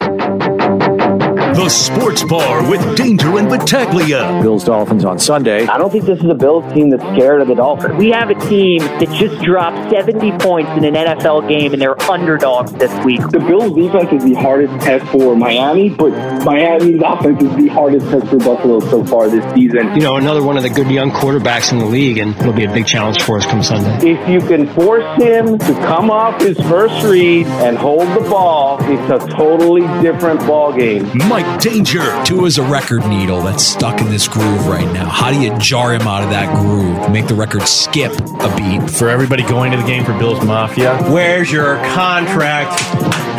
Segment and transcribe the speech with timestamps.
[0.00, 4.40] The Sports Bar with Danger and Battaglia.
[4.40, 5.66] Bills Dolphins on Sunday.
[5.66, 7.96] I don't think this is a Bills team that's scared of the Dolphins.
[7.96, 12.00] We have a team that just dropped 70 points in an NFL game and they're
[12.10, 13.20] underdogs this week.
[13.28, 16.10] The Bills defense is the hardest test for Miami, but
[16.44, 19.94] Miami's offense is the hardest test for Buffalo so far this season.
[19.94, 22.64] You know, another one of the good young quarterbacks in the league, and it'll be
[22.64, 24.12] a big challenge for us come Sunday.
[24.12, 28.78] If you can force him to come off his first read and hold the ball,
[28.82, 31.10] it's a totally different ball game.
[31.28, 32.00] Mike Danger.
[32.24, 35.08] Tua's a record needle that's stuck in this groove right now.
[35.08, 37.10] How do you jar him out of that groove?
[37.10, 38.90] Make the record skip a beat.
[38.90, 42.80] For everybody going to the game for Bills Mafia, where's your contract?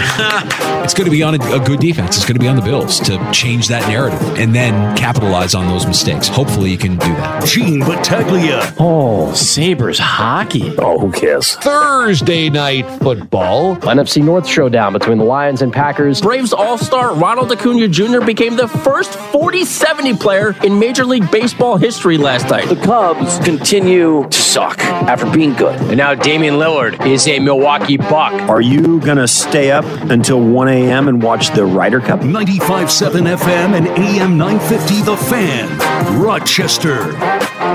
[0.84, 2.18] it's going to be on a, a, good defense.
[2.18, 5.68] It's going to be on the Bills to change that narrative and then capitalize on
[5.68, 6.28] those mistakes.
[6.28, 7.46] Hopefully, you can do that.
[7.46, 8.74] Gene Battaglia.
[8.80, 10.76] Oh, Sabres hockey.
[10.78, 11.56] Oh, who cares?
[11.56, 13.76] Thursday night football.
[13.78, 16.20] NFC North showdown between the Lions and Packers.
[16.42, 18.20] Braves All Star Ronald Acuna Jr.
[18.26, 22.68] became the first 40 70 player in Major League Baseball history last night.
[22.68, 25.80] The Cubs continue to suck after being good.
[25.82, 28.34] And now Damian Lillard is a Milwaukee Buck.
[28.50, 31.08] Are you going to stay up until 1 a.m.
[31.10, 32.22] and watch the Ryder Cup?
[32.22, 35.68] 95.7 FM and AM 950 The Fan,
[36.02, 37.12] Rochester.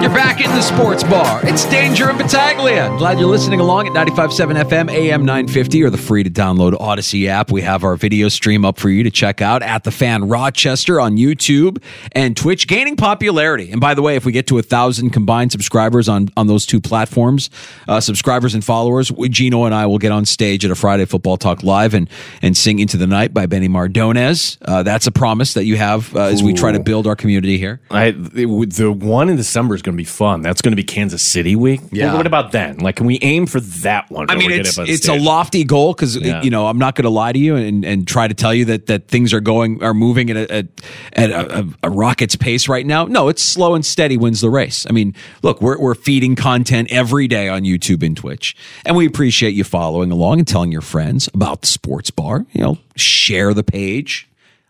[0.03, 1.41] You're back in the sports bar.
[1.45, 2.89] It's Danger and Battaglia.
[2.99, 7.29] Glad you're listening along at 95.7 FM, AM 950, or the free to download Audacy
[7.29, 7.53] app.
[7.53, 11.01] We have our video stream up for you to check out at the fan Rochester
[11.01, 11.83] on YouTube
[12.13, 13.71] and Twitch, gaining popularity.
[13.71, 16.67] And by the way, if we get to a thousand combined subscribers on, on those
[16.67, 17.49] two platforms,
[17.87, 21.37] uh, subscribers and followers, Gino and I will get on stage at a Friday Football
[21.37, 22.11] Talk Live and,
[22.43, 24.59] and sing Into the Night by Benny Mardones.
[24.63, 27.57] Uh, that's a promise that you have uh, as we try to build our community
[27.57, 27.81] here.
[27.91, 30.43] I, it, the one in December is going to be fun.
[30.43, 31.81] That's going to be Kansas City week.
[31.91, 32.07] Yeah.
[32.07, 32.79] Well, what about then?
[32.79, 34.31] Like, can we aim for that one?
[34.31, 36.43] I mean, it's it's a lofty goal because yeah.
[36.43, 38.67] you know I'm not going to lie to you and, and try to tell you
[38.67, 40.67] that that things are going are moving at a, at,
[41.13, 43.05] at a, a, rocket's pace right now.
[43.05, 44.87] No, it's slow and steady wins the race.
[44.89, 49.07] I mean, look, we're we're feeding content every day on YouTube and Twitch, and we
[49.07, 52.47] appreciate you following along and telling your friends about the Sports Bar.
[52.53, 54.29] You know, share the page,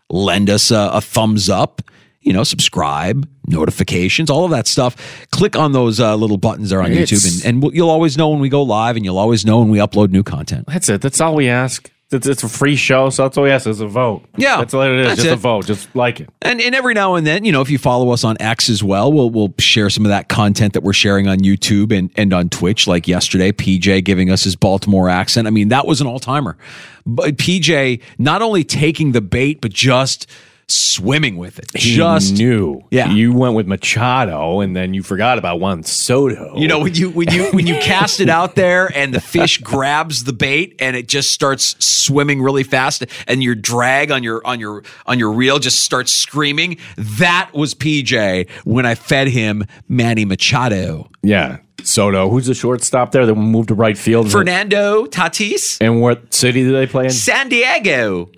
[0.09, 1.81] lend us a, a thumbs up
[2.27, 5.25] you know, subscribe, notifications, all of that stuff.
[5.31, 8.27] Click on those uh, little buttons there on it's, YouTube, and, and you'll always know
[8.27, 10.65] when we go live, and you'll always know when we upload new content.
[10.67, 11.01] That's it.
[11.01, 11.89] That's all we ask.
[12.11, 14.25] It's, it's a free show, so that's all we ask is a vote.
[14.35, 15.15] Yeah, that's what it is.
[15.15, 15.31] Just it.
[15.31, 15.65] a vote.
[15.65, 16.29] Just like it.
[16.41, 18.83] And and every now and then, you know, if you follow us on X as
[18.83, 22.33] well, we'll we'll share some of that content that we're sharing on YouTube and and
[22.33, 22.87] on Twitch.
[22.87, 25.47] Like yesterday, PJ giving us his Baltimore accent.
[25.47, 26.57] I mean, that was an all timer.
[27.05, 30.29] But PJ not only taking the bait, but just
[30.69, 31.65] swimming with it.
[31.75, 32.81] He Just knew.
[32.91, 33.09] Yeah.
[33.11, 36.57] You went with Machado and then you forgot about Juan Soto.
[36.57, 39.59] You know, when you when you when you cast it out there and the fish
[39.59, 44.45] grabs the bait and it just starts swimming really fast and your drag on your
[44.45, 49.65] on your on your reel just starts screaming, that was PJ when I fed him
[49.87, 51.09] Manny Machado.
[51.23, 51.59] Yeah.
[51.83, 54.29] Soto, who's the shortstop there that moved to right field?
[54.29, 55.77] Fernando Tatis.
[55.79, 57.11] And what city do they play in?
[57.11, 58.29] San Diego.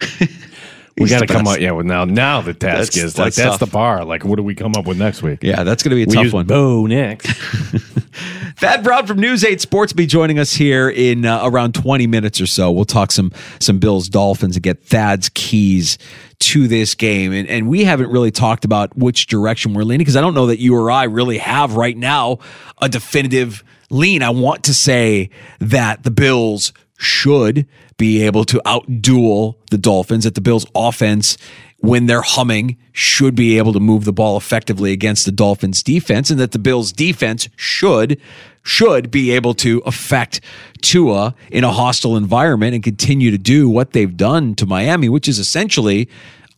[0.98, 1.58] we got to come up.
[1.58, 3.60] Yeah, well, now now the task That's- is like that's that's tough.
[3.60, 4.04] the bar.
[4.04, 5.42] Like, what do we come up with next week?
[5.42, 6.46] Yeah, that's going to be a we tough use one.
[6.46, 7.26] Bo next.
[8.56, 12.06] Thad Brown from News 8 Sports will be joining us here in uh, around 20
[12.06, 12.70] minutes or so.
[12.70, 15.98] We'll talk some some Bills Dolphins and get Thad's keys
[16.40, 17.32] to this game.
[17.32, 20.46] And, and we haven't really talked about which direction we're leaning because I don't know
[20.46, 22.38] that you or I really have right now
[22.80, 24.22] a definitive lean.
[24.22, 25.30] I want to say
[25.60, 27.66] that the Bills should
[28.02, 31.38] be able to outduel the Dolphins, that the Bills offense
[31.76, 36.28] when they're humming should be able to move the ball effectively against the Dolphins defense
[36.28, 38.20] and that the Bills defense should
[38.64, 40.40] should be able to affect
[40.80, 45.28] Tua in a hostile environment and continue to do what they've done to Miami, which
[45.28, 46.08] is essentially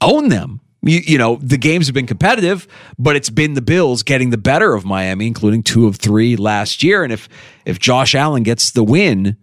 [0.00, 0.62] own them.
[0.81, 2.67] You, you, know, the games have been competitive,
[2.99, 6.82] but it's been the Bills getting the better of Miami, including two of three last
[6.82, 7.05] year.
[7.05, 7.29] And if
[7.67, 9.37] if Josh Allen gets the win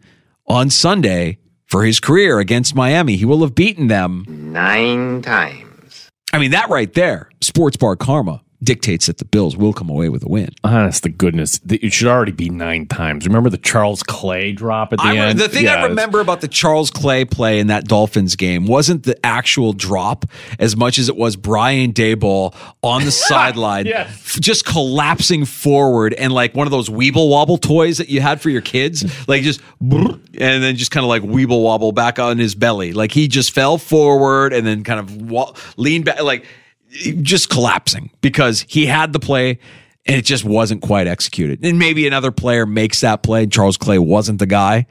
[0.47, 1.37] on Sunday
[1.71, 4.25] for his career against Miami, he will have beaten them.
[4.27, 6.09] Nine times.
[6.33, 10.09] I mean, that right there, sports bar karma dictates that the Bills will come away
[10.09, 10.49] with a win.
[10.63, 13.25] Ah, Honest to goodness, it should already be nine times.
[13.25, 15.39] Remember the Charles Clay drop at the I, end?
[15.39, 19.03] The thing yeah, I remember about the Charles Clay play in that Dolphins game wasn't
[19.03, 20.25] the actual drop
[20.59, 24.39] as much as it was Brian Daboll on the sideline, yes.
[24.39, 28.49] just collapsing forward and like one of those Weeble Wobble toys that you had for
[28.49, 32.55] your kids, like just and then just kind of like Weeble Wobble back on his
[32.55, 36.45] belly, like he just fell forward and then kind of leaned back, like
[37.21, 39.59] just collapsing because he had the play
[40.05, 41.63] and it just wasn't quite executed.
[41.63, 43.45] And maybe another player makes that play.
[43.47, 44.87] Charles Clay wasn't the guy.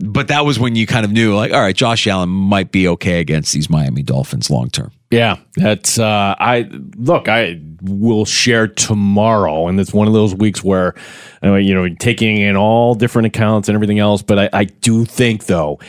[0.00, 2.86] But that was when you kind of knew, like, all right, Josh Allen might be
[2.86, 4.92] okay against these Miami Dolphins long term.
[5.10, 7.28] Yeah, that's uh, I look.
[7.28, 10.94] I will share tomorrow, and it's one of those weeks where
[11.42, 14.22] uh, you know taking in all different accounts and everything else.
[14.22, 15.80] But I, I do think though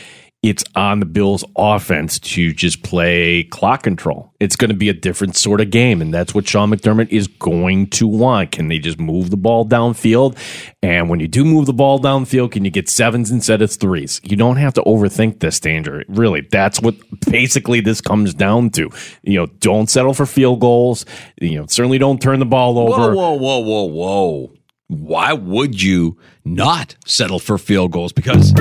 [0.42, 4.32] it's on the Bills offense to just play clock control.
[4.40, 7.26] It's going to be a different sort of game, and that's what Sean McDermott is
[7.26, 8.52] going to want.
[8.52, 10.38] Can they just move the ball downfield?
[10.82, 14.18] And when you do move the ball downfield, can you get sevens instead of threes?
[14.24, 16.04] You don't have to overthink this danger.
[16.08, 16.96] Really, that's what
[17.30, 18.88] basically this comes down to.
[19.22, 21.04] You know, don't settle for field goals.
[21.38, 23.14] You know, certainly don't turn the ball over.
[23.14, 24.52] Whoa, whoa, whoa, whoa, whoa.
[24.90, 28.12] Why would you not settle for field goals?
[28.12, 28.52] Because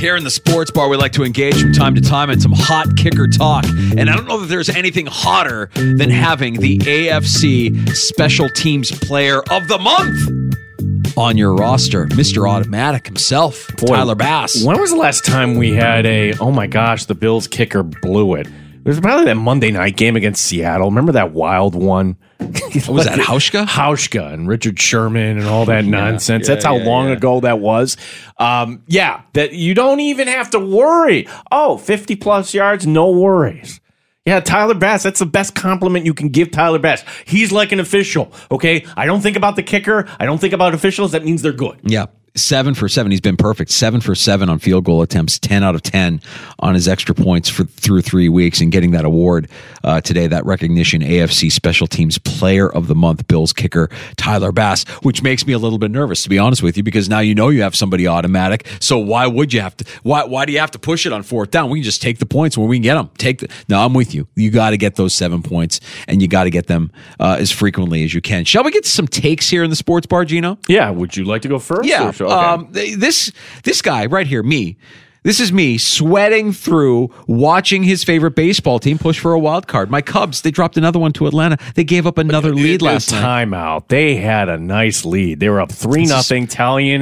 [0.00, 2.50] here in the sports bar, we like to engage from time to time in some
[2.52, 3.64] hot kicker talk.
[3.96, 9.44] And I don't know that there's anything hotter than having the AFC Special Teams Player
[9.48, 12.50] of the Month on your roster, Mr.
[12.50, 14.64] Automatic himself, Boy, Tyler Bass.
[14.64, 18.34] When was the last time we had a, oh my gosh, the Bills kicker blew
[18.34, 18.48] it?
[18.84, 20.88] Was probably that Monday night game against Seattle.
[20.88, 22.16] Remember that wild one?
[22.38, 23.64] what was that Hauschka?
[23.66, 26.48] Hauschka and Richard Sherman and all that nonsense.
[26.48, 27.14] Yeah, That's how yeah, long yeah.
[27.14, 27.96] ago that was.
[28.38, 31.28] Um, yeah, that you don't even have to worry.
[31.52, 33.80] Oh, 50 plus yards, no worries.
[34.26, 37.04] Yeah, Tyler Bass, that's the best compliment you can give Tyler Bass.
[37.24, 38.86] He's like an official, okay?
[38.96, 40.08] I don't think about the kicker.
[40.18, 41.12] I don't think about officials.
[41.12, 41.80] That means they're good.
[41.82, 43.10] Yeah seven for seven.
[43.10, 43.70] He's been perfect.
[43.70, 45.38] Seven for seven on field goal attempts.
[45.38, 46.20] Ten out of ten
[46.58, 49.48] on his extra points for through three weeks, and getting that award
[49.84, 50.26] uh, today.
[50.26, 55.46] That recognition, AFC Special Teams Player of the Month, Bills kicker Tyler Bass, which makes
[55.46, 57.62] me a little bit nervous to be honest with you, because now you know you
[57.62, 58.66] have somebody automatic.
[58.80, 59.84] So why would you have to?
[60.02, 61.70] Why why do you have to push it on fourth down?
[61.70, 63.10] We can just take the points when we can get them.
[63.18, 63.48] Take the.
[63.68, 64.26] No, I'm with you.
[64.36, 66.90] You got to get those seven points, and you got to get them
[67.20, 68.44] uh, as frequently as you can.
[68.44, 70.58] Shall we get some takes here in the sports bar, Gino?
[70.68, 70.90] Yeah.
[70.90, 71.88] Would you like to go first?
[71.88, 72.10] Yeah.
[72.26, 72.34] Okay.
[72.34, 73.32] Um, this
[73.64, 74.76] this guy right here, me.
[75.24, 79.88] This is me sweating through watching his favorite baseball team push for a wild card.
[79.88, 81.58] My Cubs, they dropped another one to Atlanta.
[81.76, 83.22] They gave up another lead last night.
[83.22, 83.86] Timeout.
[83.86, 85.38] They had a nice lead.
[85.38, 86.48] They were up three nothing.
[86.48, 86.54] Is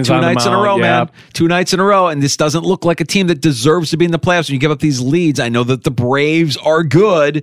[0.06, 1.10] two nights in a row, man.
[1.32, 3.96] Two nights in a row, and this doesn't look like a team that deserves to
[3.96, 4.50] be in the playoffs.
[4.50, 7.42] When you give up these leads, I know that the Braves are good.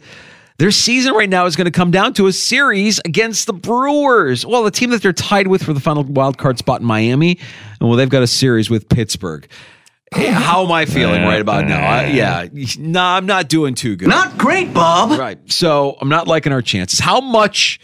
[0.57, 4.44] Their season right now is going to come down to a series against the Brewers.
[4.44, 7.38] Well, the team that they're tied with for the final wild card spot in Miami,
[7.80, 9.48] and well, they've got a series with Pittsburgh.
[10.13, 11.85] Eh, how am I feeling right about now?
[11.85, 12.07] I, eh.
[12.07, 12.47] yeah,
[12.80, 14.07] no, nah, I'm not doing too good.
[14.07, 15.19] Not great, Bob.
[15.19, 15.37] Right.
[15.52, 16.99] So I'm not liking our chances.
[16.99, 17.80] How much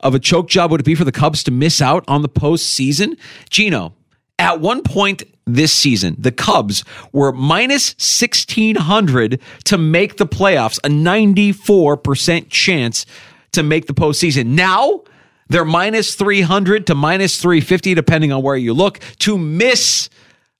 [0.00, 2.28] of a choke job would it be for the Cubs to miss out on the
[2.28, 3.18] postseason?
[3.50, 3.94] Gino,
[4.38, 10.88] at one point this season, the Cubs were minus 1600 to make the playoffs, a
[10.88, 13.06] 94% chance
[13.52, 14.46] to make the postseason.
[14.46, 15.02] Now,
[15.48, 20.08] they're minus 300 to minus 350, depending on where you look, to miss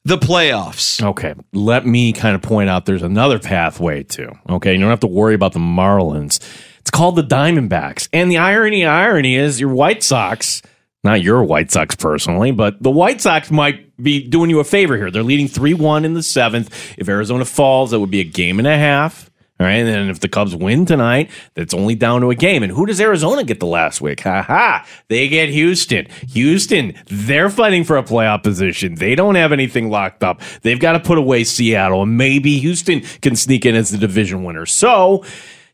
[0.05, 1.03] the playoffs.
[1.03, 1.35] Okay.
[1.53, 4.31] Let me kind of point out there's another pathway too.
[4.49, 4.73] Okay.
[4.73, 6.39] You don't have to worry about the Marlins.
[6.79, 8.09] It's called the Diamondbacks.
[8.13, 10.63] And the irony, irony is your White Sox
[11.07, 14.97] not your White Sox personally, but the White Sox might be doing you a favor
[14.97, 15.11] here.
[15.11, 16.95] They're leading 3 1 in the seventh.
[16.99, 19.31] If Arizona falls, that would be a game and a half.
[19.59, 19.77] All right.
[19.77, 22.63] And then if the Cubs win tonight, that's only down to a game.
[22.63, 24.21] And who does Arizona get the last week?
[24.21, 24.87] Ha ha.
[25.09, 26.09] They get Houston.
[26.29, 28.97] Houston, they're fighting for a playoff position.
[28.97, 30.43] They don't have anything locked up.
[30.61, 32.03] They've got to put away Seattle.
[32.03, 34.67] And maybe Houston can sneak in as the division winner.
[34.67, 35.25] So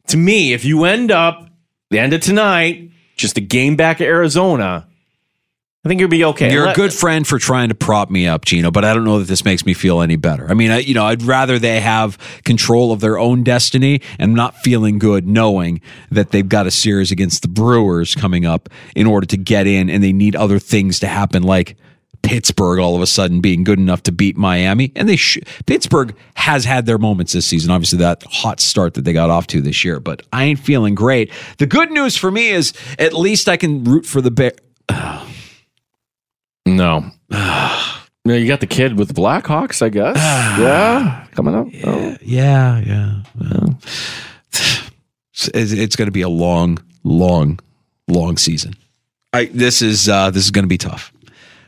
[0.09, 1.49] to me, if you end up
[1.91, 4.87] the end of tonight, just a game back at Arizona,
[5.85, 6.53] I think you'll be okay.
[6.53, 9.19] You're a good friend for trying to prop me up, Gino, but I don't know
[9.19, 10.49] that this makes me feel any better.
[10.49, 14.33] I mean, I, you know, I'd rather they have control of their own destiny and
[14.33, 15.81] not feeling good knowing
[16.13, 19.91] that they've got a series against the Brewers coming up in order to get in
[19.91, 21.77] and they need other things to happen like
[22.23, 24.93] Pittsburgh all of a sudden being good enough to beat Miami.
[24.95, 27.73] And they sh- Pittsburgh has had their moments this season.
[27.73, 30.95] Obviously, that hot start that they got off to this year, but I ain't feeling
[30.95, 31.33] great.
[31.59, 34.53] The good news for me is at least I can root for the Bear.
[36.67, 37.11] No.
[37.31, 40.17] no, you got the kid with the Blackhawks, I guess.
[40.59, 41.67] yeah, coming up.
[41.85, 42.17] Oh.
[42.23, 43.23] Yeah, yeah.
[43.39, 43.79] Well,
[44.53, 47.59] it's, it's going to be a long, long,
[48.09, 48.75] long season.
[49.33, 51.13] I this is uh, this is going to be tough.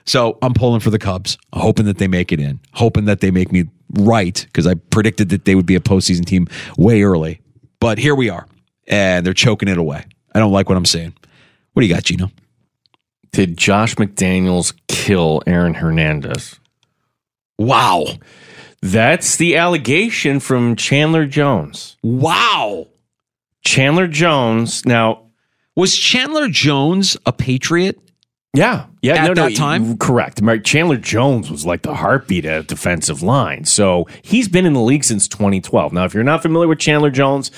[0.06, 3.30] So I'm pulling for the Cubs, hoping that they make it in, hoping that they
[3.30, 3.64] make me
[3.98, 6.46] right because I predicted that they would be a postseason team
[6.76, 7.40] way early.
[7.80, 8.46] But here we are,
[8.86, 10.04] and they're choking it away.
[10.34, 11.14] I don't like what I'm saying.
[11.72, 12.30] What do you got, Gino?
[13.34, 16.60] Did Josh McDaniels kill Aaron Hernandez?
[17.58, 18.06] Wow.
[18.80, 21.96] That's the allegation from Chandler Jones.
[22.04, 22.86] Wow.
[23.64, 24.86] Chandler Jones.
[24.86, 25.22] Now,
[25.74, 27.98] was Chandler Jones a Patriot?
[28.52, 29.14] Yeah, yeah.
[29.14, 29.98] At no, that no, time?
[29.98, 30.40] correct.
[30.62, 33.64] Chandler Jones was like the heartbeat at defensive line.
[33.64, 35.92] So he's been in the league since 2012.
[35.92, 37.50] Now, if you're not familiar with Chandler Jones,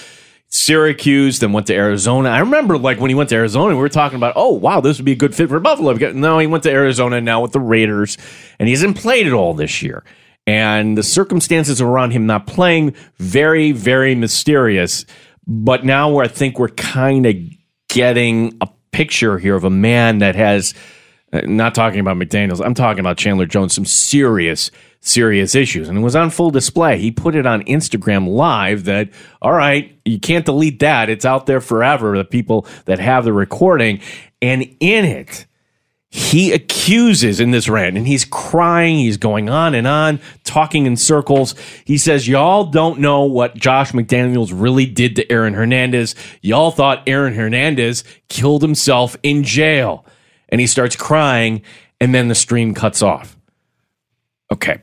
[0.49, 2.31] Syracuse, then went to Arizona.
[2.31, 4.99] I remember like when he went to Arizona, we were talking about, oh wow, this
[4.99, 5.93] would be a good fit for Buffalo.
[6.13, 8.17] No, he went to Arizona now with the Raiders,
[8.59, 10.05] and he hasn't played at all this year.
[10.47, 15.05] And the circumstances around him not playing very, very mysterious.
[15.47, 17.35] But now I think we're kind of
[17.89, 20.75] getting a picture here of a man that has
[21.45, 25.89] not talking about McDaniels, I'm talking about Chandler Jones, some serious, serious issues.
[25.89, 26.99] And it was on full display.
[26.99, 29.11] He put it on Instagram live that,
[29.43, 31.09] all right, you can't delete that.
[31.09, 34.01] It's out there forever, the people that have the recording.
[34.41, 35.47] And in it,
[36.17, 40.97] he accuses in this rant and he's crying he's going on and on talking in
[40.97, 46.71] circles he says y'all don't know what josh mcdaniels really did to aaron hernandez y'all
[46.71, 50.07] thought aaron hernandez killed himself in jail
[50.49, 51.63] and he starts crying
[52.01, 53.37] and then the stream cuts off
[54.53, 54.81] okay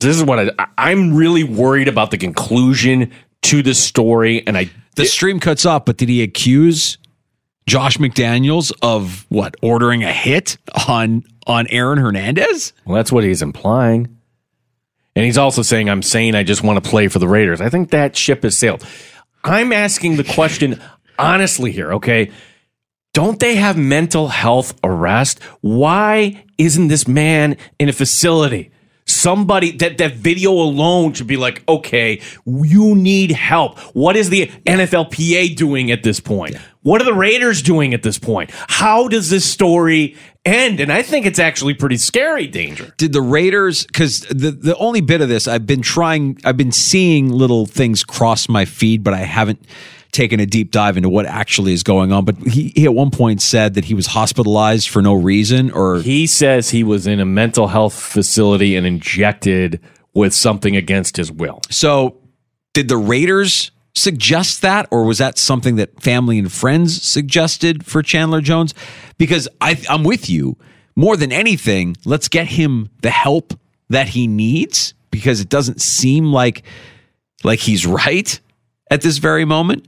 [0.00, 3.12] this is what I, i'm really worried about the conclusion
[3.42, 6.98] to the story and i the stream cuts off but did he accuse
[7.66, 12.72] Josh McDaniels of what ordering a hit on on Aaron Hernandez?
[12.84, 14.16] Well, that's what he's implying.
[15.14, 17.60] And he's also saying, I'm saying I just want to play for the Raiders.
[17.60, 18.86] I think that ship has sailed.
[19.44, 20.80] I'm asking the question
[21.18, 22.30] honestly here, okay?
[23.12, 25.42] Don't they have mental health arrest?
[25.60, 28.70] Why isn't this man in a facility?
[29.04, 33.78] Somebody that that video alone should be like, okay, you need help.
[33.94, 36.56] What is the NFLPA doing at this point?
[36.82, 38.50] What are the Raiders doing at this point?
[38.68, 40.16] How does this story
[40.46, 40.80] end?
[40.80, 42.94] And I think it's actually pretty scary, Danger.
[42.96, 46.72] Did the Raiders because the the only bit of this I've been trying I've been
[46.72, 49.66] seeing little things cross my feed, but I haven't
[50.12, 52.24] taken a deep dive into what actually is going on.
[52.24, 56.00] But he, he at one point said that he was hospitalized for no reason or
[56.00, 59.80] he says he was in a mental health facility and injected
[60.14, 61.62] with something against his will.
[61.70, 62.18] So
[62.74, 68.02] did the Raiders suggest that, or was that something that family and friends suggested for
[68.02, 68.74] Chandler Jones?
[69.18, 70.56] Because I, I'm with you.
[70.94, 73.54] More than anything, let's get him the help
[73.88, 76.64] that he needs because it doesn't seem like
[77.44, 78.38] like he's right
[78.90, 79.86] at this very moment.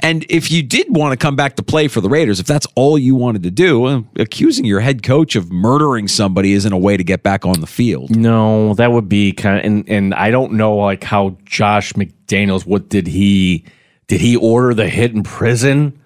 [0.00, 2.66] And if you did want to come back to play for the Raiders, if that's
[2.74, 6.78] all you wanted to do, uh, accusing your head coach of murdering somebody isn't a
[6.78, 8.14] way to get back on the field.
[8.14, 12.66] No, that would be kind of, and, and I don't know like how Josh McDaniels,
[12.66, 13.64] what did he,
[14.06, 15.98] did he order the hit in prison?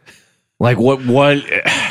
[0.61, 1.43] Like what, what?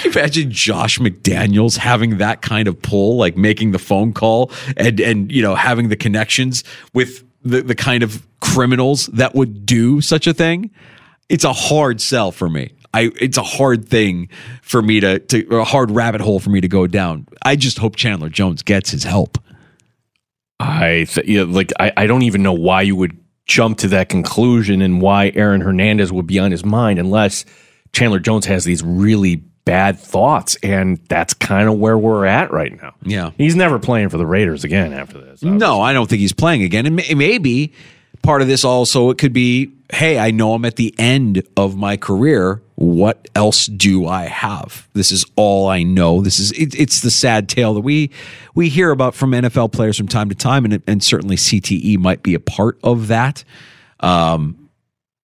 [0.06, 5.32] imagine Josh McDaniels having that kind of pull, like making the phone call and, and,
[5.32, 6.64] you know, having the connections
[6.94, 10.72] with the, the kind of criminals that would do such a thing
[11.30, 12.74] it's a hard sell for me.
[12.94, 14.30] I it's a hard thing
[14.62, 17.28] for me to to a hard rabbit hole for me to go down.
[17.44, 19.38] I just hope Chandler Jones gets his help.
[20.60, 24.10] I th- yeah, like I, I don't even know why you would jump to that
[24.10, 27.46] conclusion and why Aaron Hernandez would be on his mind unless
[27.94, 32.80] Chandler Jones has these really bad thoughts and that's kind of where we're at right
[32.82, 32.94] now.
[33.04, 33.32] Yeah.
[33.38, 35.44] He's never playing for the Raiders again after this.
[35.44, 35.52] Obviously.
[35.52, 36.86] No, I don't think he's playing again.
[36.86, 37.74] And maybe
[38.22, 41.76] part of this also it could be hey i know i'm at the end of
[41.76, 42.62] my career.
[42.76, 44.88] What else do i have?
[44.94, 46.22] This is all i know.
[46.22, 48.12] This is it, it's the sad tale that we
[48.56, 52.24] we hear about from nfl players from time to time and, and certainly cte might
[52.24, 53.44] be a part of that.
[54.00, 54.70] Um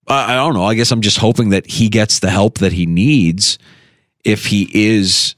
[0.07, 0.65] I, I don't know.
[0.65, 3.57] I guess i'm just hoping that he gets the help that he needs
[4.24, 5.36] if he is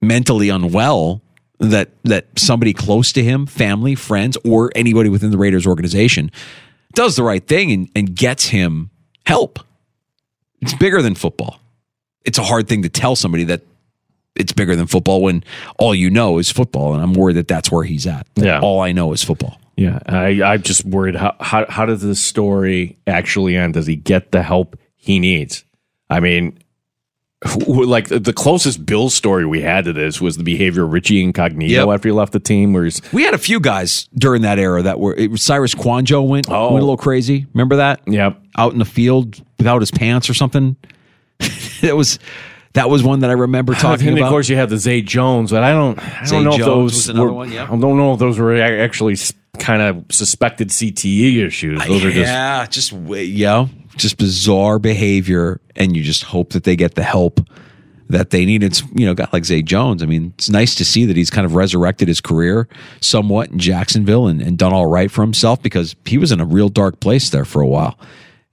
[0.00, 1.22] mentally unwell
[1.58, 6.30] that that somebody close to him family friends or anybody within the raiders organization
[6.96, 8.90] does the right thing and, and gets him
[9.24, 9.60] help.
[10.60, 11.60] It's bigger than football.
[12.24, 13.62] It's a hard thing to tell somebody that
[14.34, 15.44] it's bigger than football when
[15.78, 18.26] all you know is football, and I'm worried that that's where he's at.
[18.34, 18.60] Yeah.
[18.60, 19.60] all I know is football.
[19.76, 23.74] Yeah, I, I'm just worried how, how how does this story actually end?
[23.74, 25.64] Does he get the help he needs?
[26.08, 26.58] I mean,
[27.66, 31.86] like the, closest Bill story we had to this was the behavior of Richie Incognito
[31.86, 31.94] Yep.
[31.94, 34.82] after he left the team, where he's We had a few guys during that era
[34.82, 36.72] that were it was Cyrus Kouandjio went Oh.
[36.72, 37.46] went a little crazy.
[37.52, 38.00] Remember that?
[38.06, 38.40] Yep.
[38.56, 40.76] Out in the field without his pants or something.
[41.82, 42.18] it was
[42.72, 44.28] that was one that I remember talking and about.
[44.28, 46.58] of course you have the Zay Jones, but I don't I don't Zay know if
[46.58, 47.64] those were, one, yeah.
[47.64, 49.16] I don't know if those were actually
[49.66, 51.84] kind of suspected CTE issues.
[51.86, 56.76] Those are just yeah, just yeah, just bizarre behavior, and you just hope that they
[56.76, 57.40] get the help
[58.08, 58.62] that they need.
[58.62, 60.04] It's you know, guy like Zay Jones.
[60.04, 62.68] I mean, it's nice to see that he's kind of resurrected his career
[63.00, 66.46] somewhat in Jacksonville and, and done all right for himself because he was in a
[66.46, 67.98] real dark place there for a while.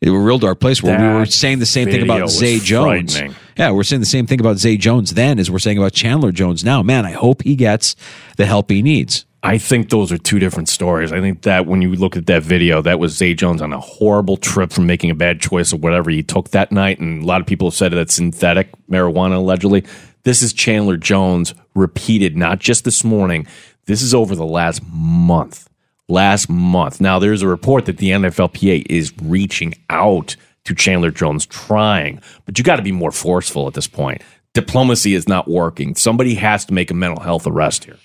[0.01, 2.58] It was a real dark place where we were saying the same thing about Zay
[2.58, 3.22] Jones.
[3.55, 6.32] Yeah, we're saying the same thing about Zay Jones then as we're saying about Chandler
[6.32, 6.82] Jones now.
[6.82, 7.96] Man, I hope he gets
[8.36, 9.25] the help he needs.
[9.45, 11.12] I think those are two different stories.
[11.12, 13.79] I think that when you look at that video, that was Zay Jones on a
[13.79, 17.00] horrible trip from making a bad choice of whatever he took that night.
[17.00, 19.83] And a lot of people have said that's synthetic marijuana, allegedly.
[20.23, 23.45] This is Chandler Jones repeated, not just this morning.
[23.85, 25.69] This is over the last month.
[26.07, 27.01] Last month.
[27.01, 32.57] Now, there's a report that the NFLPA is reaching out to Chandler Jones trying, but
[32.57, 34.21] you got to be more forceful at this point.
[34.53, 35.95] Diplomacy is not working.
[35.95, 37.97] Somebody has to make a mental health arrest here.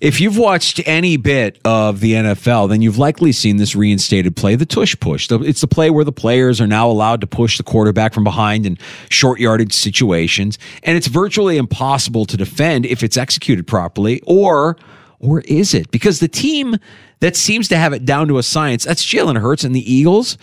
[0.00, 4.56] If you've watched any bit of the NFL, then you've likely seen this reinstated play,
[4.56, 5.28] the tush push.
[5.30, 8.66] It's the play where the players are now allowed to push the quarterback from behind
[8.66, 14.76] in short yardage situations, and it's virtually impossible to defend if it's executed properly, or
[15.20, 15.90] or is it?
[15.90, 16.76] Because the team
[17.20, 20.36] that seems to have it down to a science, that's Jalen Hurts and the Eagles.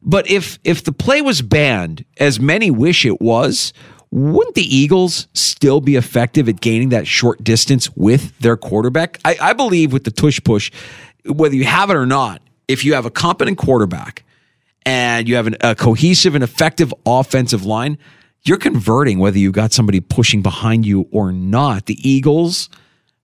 [0.00, 3.72] But if if the play was banned, as many wish it was,
[4.14, 9.18] wouldn't the Eagles still be effective at gaining that short distance with their quarterback?
[9.24, 10.70] I, I believe with the tush push,
[11.26, 14.22] whether you have it or not, if you have a competent quarterback
[14.86, 17.98] and you have an, a cohesive and effective offensive line,
[18.44, 21.86] you're converting whether you got somebody pushing behind you or not.
[21.86, 22.68] The Eagles,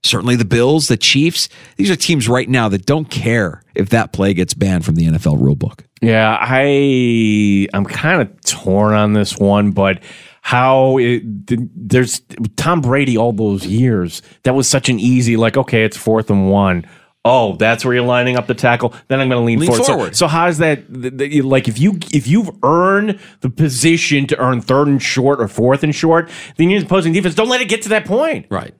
[0.03, 4.11] certainly the Bills, the Chiefs, these are teams right now that don't care if that
[4.11, 5.85] play gets banned from the NFL rulebook.
[6.01, 10.01] Yeah, I I'm kind of torn on this one, but
[10.41, 12.21] how it, there's
[12.57, 14.21] Tom Brady all those years.
[14.43, 16.85] That was such an easy like okay, it's fourth and one.
[17.23, 18.95] Oh, that's where you're lining up the tackle.
[19.07, 19.85] Then I'm going to lean, Lean forward.
[19.85, 20.15] So- forward.
[20.15, 20.91] So, how's that?
[20.91, 25.39] th- th- Like if you if you've earned the position to earn third and short
[25.39, 27.35] or fourth and short, then you're opposing defense.
[27.35, 28.47] Don't let it get to that point.
[28.49, 28.73] Right.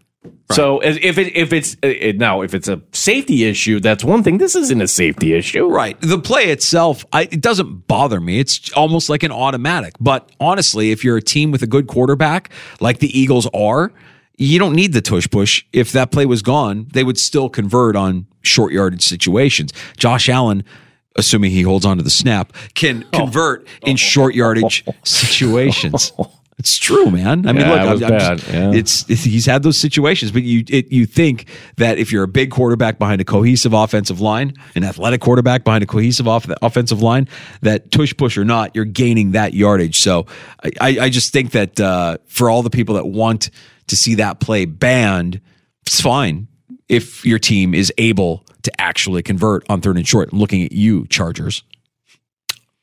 [0.51, 4.21] So if it if it's uh, it, now if it's a safety issue, that's one
[4.21, 4.37] thing.
[4.37, 5.99] This isn't a safety issue, Right.
[6.01, 8.39] The play itself, I, it doesn't bother me.
[8.39, 9.93] It's almost like an automatic.
[9.99, 13.91] But honestly, if you're a team with a good quarterback, like the Eagles are,
[14.37, 15.63] you don't need the tush push.
[15.71, 19.71] If that play was gone, they would still convert on short yardage situations.
[19.97, 20.63] Josh Allen,
[21.15, 26.11] assuming he holds on to the snap, can convert in short yardage situations.
[26.61, 27.47] It's true, man.
[27.47, 28.71] I mean, Yeah, look, I'm- I'm just- yeah.
[28.71, 31.47] it's it's he's had those situations, but you it, you think
[31.77, 35.81] that if you're a big quarterback behind a cohesive offensive line, an athletic quarterback behind
[35.83, 37.27] a cohesive off, offensive line,
[37.63, 39.99] that tush push or not, you're gaining that yardage.
[39.99, 40.27] So
[40.63, 43.49] I, I I just think that uh, for all the people that want
[43.87, 45.41] to see that play banned,
[45.87, 46.47] it's fine
[46.87, 50.29] if your team is able to actually convert on third and short.
[50.31, 51.63] I'm looking at you, Chargers.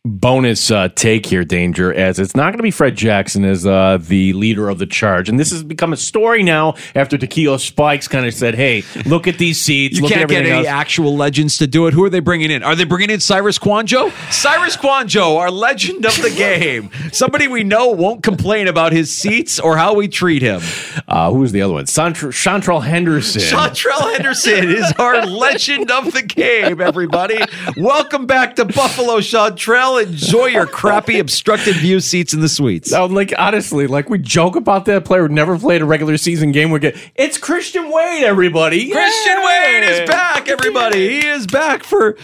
[0.08, 3.98] Bonus uh, take here, Danger, as it's not going to be Fred Jackson as uh,
[4.00, 5.28] the leader of the charge.
[5.28, 9.26] And this has become a story now after Takeo Spikes kind of said, hey, look
[9.26, 9.96] at these seats.
[9.96, 10.66] You look can't at get any else.
[10.66, 11.94] actual legends to do it.
[11.94, 12.62] Who are they bringing in?
[12.62, 14.10] Are they bringing in Cyrus Kouandjio?
[14.32, 16.90] Cyrus Kouandjio, our legend of the game.
[17.12, 20.62] Somebody we know won't complain about his seats or how we treat him.
[21.06, 21.84] Uh, who was the other one?
[21.84, 23.42] Chantrell, Chantrell Henderson.
[23.42, 27.38] Chantrell Henderson is our legend of the game, everybody.
[27.76, 29.97] Welcome back to Buffalo, Chantrell.
[29.98, 32.90] Enjoy your crappy obstructed view seats in the suites.
[32.90, 36.52] So, like honestly, like we joke about that player who never played a regular season
[36.52, 36.70] game.
[36.70, 38.90] We get it's Christian Wade, everybody.
[38.90, 41.20] Christian Wade is back, everybody.
[41.20, 42.16] He is back for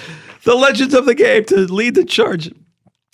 [0.44, 2.52] the legends of the game to lead the charge.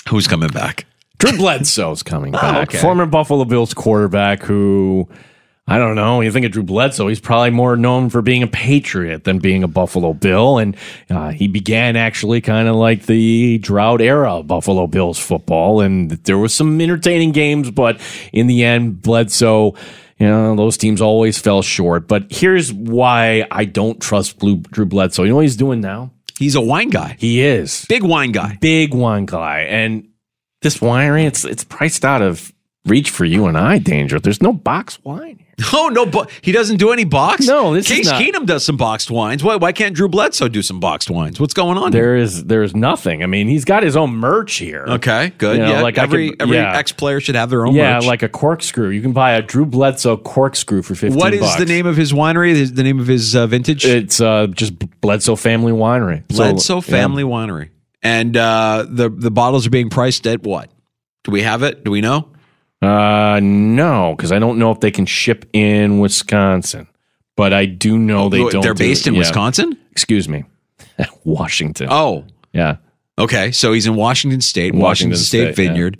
[0.09, 0.87] Who's coming back?
[1.19, 2.57] Drew Bledsoe's coming oh, back.
[2.57, 2.79] Oh, okay.
[2.79, 5.09] Former Buffalo Bills quarterback who,
[5.71, 8.49] I don't know, you think of Drew Bledsoe, he's probably more known for being a
[8.49, 10.59] Patriot than being a Buffalo Bill.
[10.59, 10.77] And
[11.09, 15.81] uh, he began actually kind of like the drought era of Buffalo Bills football.
[15.81, 18.01] And there was some entertaining games, but
[18.33, 19.77] in the end, Bledsoe.
[20.19, 22.07] You know, those teams always fell short.
[22.07, 25.23] But here's why I don't trust Blue, Drew Bledsoe.
[25.23, 26.11] You know what he's doing now?
[26.39, 27.17] He's a wine guy.
[27.19, 27.87] He is.
[27.89, 28.59] Big wine guy.
[28.61, 29.61] Big wine guy.
[29.61, 30.09] And
[30.61, 32.53] this winery, it's it's priced out of
[32.87, 34.19] reach for you and I, Danger.
[34.19, 35.47] There's no box wine here.
[35.75, 37.47] Oh no, but he doesn't do any box.
[37.47, 39.45] No, this is Case not- Keenum does some boxed wines.
[39.45, 39.57] Why?
[39.57, 41.39] Why can't Drew Bledsoe do some boxed wines?
[41.39, 41.93] What's going on?
[41.93, 42.03] here?
[42.03, 43.23] There is there's nothing.
[43.23, 44.85] I mean, he's got his own merch here.
[44.89, 45.59] Okay, good.
[45.59, 46.79] You know, yeah, like every could- every yeah.
[46.79, 47.75] ex player should have their own.
[47.75, 47.79] Merch.
[47.79, 48.07] Yeah, merch.
[48.07, 48.89] like a corkscrew.
[48.89, 51.19] You can buy a Drew Bledsoe corkscrew for fifteen.
[51.19, 51.59] what is bucks.
[51.59, 52.75] the name of his winery?
[52.75, 53.85] The, name of his uh, vintage?
[53.85, 56.25] It's uh, just Bledsoe Family Winery.
[56.33, 56.81] So, Bledsoe yeah.
[56.81, 57.69] Family Winery,
[58.03, 60.71] and uh, the the bottles are being priced at what?
[61.25, 61.85] Do we have it?
[61.85, 62.31] Do we know?
[62.83, 66.87] Uh, no, because I don't know if they can ship in Wisconsin,
[67.37, 68.63] but I do know they don't.
[68.63, 69.21] they're do- based in yeah.
[69.21, 69.77] Wisconsin.
[69.93, 70.45] Excuse me,
[71.25, 71.89] Washington.
[71.91, 72.77] Oh, yeah.
[73.19, 73.53] okay.
[73.53, 75.69] So he's in Washington State, Washington, Washington State, State, yeah.
[75.71, 75.99] Vineyard.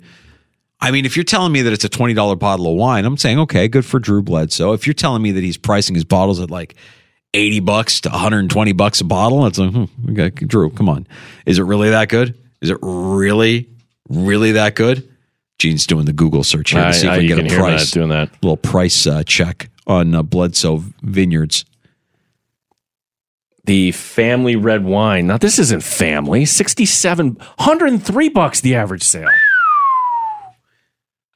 [0.83, 3.17] I mean, if you're telling me that it's a twenty dollar bottle of wine, I'm
[3.17, 4.73] saying okay, good for Drew Bledsoe.
[4.73, 6.73] If you're telling me that he's pricing his bottles at like
[7.35, 11.05] eighty bucks to 120 bucks a bottle, it's like, hmm, okay, Drew, come on,
[11.45, 12.35] is it really that good?
[12.61, 13.69] Is it really,
[14.09, 15.07] really that good?
[15.61, 17.55] Gene's doing the Google search here I- to see if I- we can can get
[17.55, 17.85] a price.
[17.91, 18.29] that, doing that.
[18.41, 21.65] little price uh, check on uh, Bledsoe Vineyards.
[23.65, 25.27] The family red wine.
[25.27, 26.45] Now this isn't family.
[26.45, 29.27] 67 103 bucks the average sale.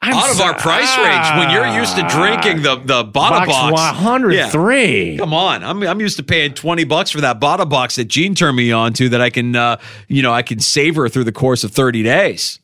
[0.01, 3.39] I'm Out of so- our price range, when you're used to drinking the the bottle
[3.39, 5.11] Box box, 103.
[5.13, 5.17] Yeah.
[5.17, 8.35] Come on, I'm I'm used to paying twenty bucks for that bottle box that Gene
[8.35, 11.31] turned me on to that I can uh, you know I can savor through the
[11.31, 12.59] course of thirty days.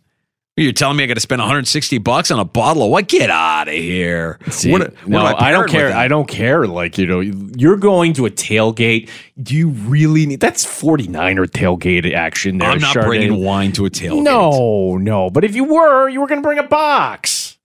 [0.58, 3.08] You're telling me I got to spend 160 bucks on a bottle of what?
[3.08, 4.38] Get out of here!
[4.50, 5.94] See, what, what no, am I, don't care.
[5.94, 6.68] I don't care.
[6.68, 9.10] Like, you know, you're going to a tailgate.
[9.42, 12.70] Do you really need that's 49er tailgate action there?
[12.70, 13.06] I'm not Chardonnay.
[13.06, 14.24] bringing wine to a tailgate.
[14.24, 15.30] No, no.
[15.30, 17.58] But if you were, you were going to bring a box.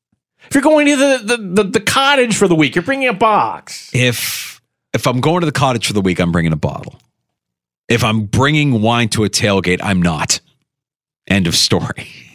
[0.49, 3.13] If you're going to the, the, the, the cottage for the week, you're bringing a
[3.13, 3.91] box.
[3.93, 4.63] if
[4.95, 6.99] if I'm going to the cottage for the week, I'm bringing a bottle.
[7.89, 10.41] If I'm bringing wine to a tailgate, I'm not.
[11.27, 12.26] End of story.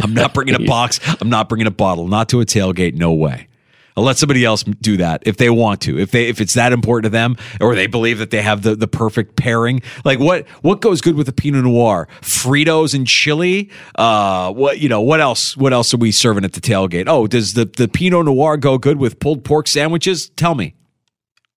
[0.00, 1.00] I'm not bringing a box.
[1.20, 2.08] I'm not bringing a bottle.
[2.08, 2.94] Not to a tailgate.
[2.94, 3.48] No way.
[3.96, 5.98] I'll let somebody else do that if they want to.
[5.98, 8.74] If they if it's that important to them, or they believe that they have the,
[8.74, 9.82] the perfect pairing.
[10.04, 12.08] Like what what goes good with a Pinot Noir?
[12.22, 13.70] Fritos and chili.
[13.94, 15.00] Uh, what you know?
[15.00, 15.56] What else?
[15.56, 17.04] What else are we serving at the tailgate?
[17.06, 20.30] Oh, does the the Pinot Noir go good with pulled pork sandwiches?
[20.30, 20.74] Tell me.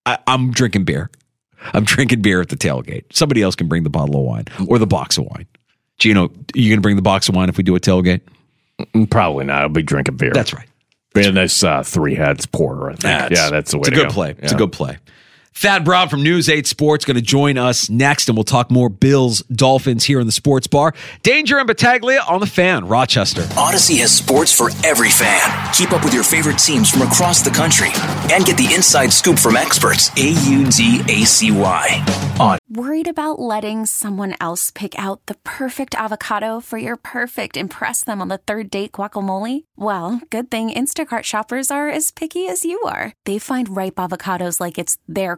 [0.05, 1.09] I, I'm drinking beer.
[1.73, 3.05] I'm drinking beer at the tailgate.
[3.11, 5.47] Somebody else can bring the bottle of wine or the box of wine.
[5.97, 8.21] Gino, you going to bring the box of wine if we do a tailgate?
[8.93, 9.61] Mm, Probably not.
[9.61, 10.31] I'll be drinking beer.
[10.33, 10.67] That's right.
[11.15, 12.87] And this uh, three heads porter.
[12.87, 13.01] I think.
[13.03, 13.81] That's- yeah, that's the way.
[13.83, 14.13] It's a to good go.
[14.13, 14.35] play.
[14.39, 14.97] It's a good play.
[15.57, 18.89] Thad Brown from News 8 Sports going to join us next, and we'll talk more
[18.89, 20.93] Bills, Dolphins here in the sports bar.
[21.23, 23.43] Danger and Battaglia on the fan, Rochester.
[23.53, 25.73] Audacy has sports for every fan.
[25.73, 27.87] Keep up with your favorite teams from across the country
[28.33, 30.11] and get the inside scoop from experts.
[30.17, 32.35] A U D A C Y.
[32.37, 38.03] On Worried about letting someone else pick out the perfect avocado for your perfect impress
[38.03, 39.63] them on the third date guacamole?
[39.77, 43.13] Well, good thing Instacart shoppers are as picky as you are.
[43.23, 45.37] They find ripe avocados like it's their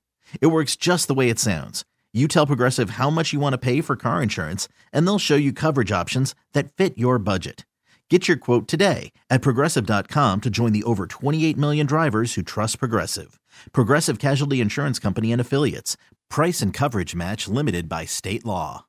[0.39, 1.83] It works just the way it sounds.
[2.13, 5.35] You tell Progressive how much you want to pay for car insurance, and they'll show
[5.35, 7.65] you coverage options that fit your budget.
[8.09, 12.79] Get your quote today at progressive.com to join the over 28 million drivers who trust
[12.79, 13.39] Progressive.
[13.71, 15.95] Progressive Casualty Insurance Company and Affiliates.
[16.29, 18.85] Price and coverage match limited by state law.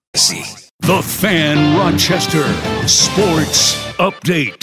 [0.81, 2.42] The Fan Rochester
[2.88, 4.59] Sports Update.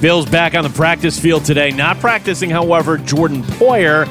[0.00, 1.70] Bills back on the practice field today.
[1.70, 4.06] Not practicing, however, Jordan Poyer.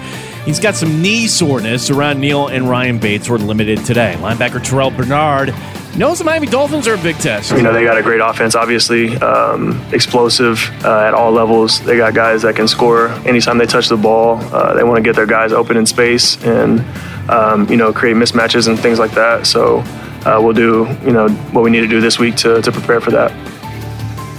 [0.46, 4.16] He's got some knee soreness around Neal and Ryan Bates were limited today.
[4.20, 5.56] Linebacker Terrel Bernard
[5.98, 7.52] knows the Miami Dolphins are a big test.
[7.52, 11.80] You know, they got a great offense, obviously, um, explosive uh, at all levels.
[11.86, 14.38] They got guys that can score anytime they touch the ball.
[14.54, 16.82] Uh, they want to get their guys open in space and,
[17.30, 19.48] um, you know, create mismatches and things like that.
[19.48, 19.78] So
[20.26, 23.00] uh, we'll do, you know, what we need to do this week to, to prepare
[23.00, 23.32] for that.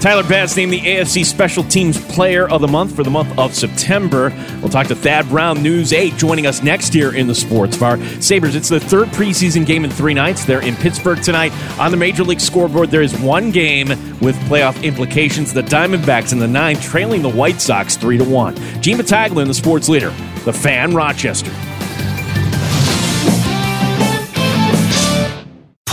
[0.05, 3.55] Tyler Bass named the AFC Special Teams Player of the Month for the month of
[3.55, 4.31] September.
[4.61, 7.99] We'll talk to Thad Brown, News 8, joining us next year in the Sports Bar.
[8.21, 10.45] Sabres, it's the third preseason game in three nights.
[10.45, 11.53] They're in Pittsburgh tonight.
[11.79, 13.89] On the Major League scoreboard, there is one game
[14.21, 15.55] with playoff implications.
[15.55, 18.83] The Diamondbacks in the nine, trailing the White Sox 3 to 1.
[18.83, 20.11] Gene Battaglia, the sports leader,
[20.45, 21.51] the fan Rochester.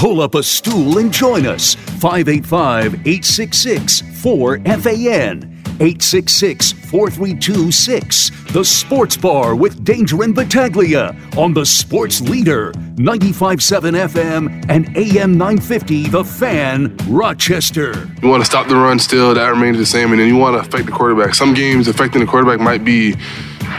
[0.01, 1.75] Pull up a stool and join us.
[1.75, 5.43] 585 866 4FAN.
[5.79, 14.65] 866 4326 The Sports Bar with Danger and Battaglia on the Sports Leader, 957 FM
[14.69, 18.09] and AM 950, The Fan, Rochester.
[18.23, 20.55] You want to stop the run still, that remains the same, and then you want
[20.55, 21.35] to affect the quarterback.
[21.35, 23.15] Some games affecting the quarterback might be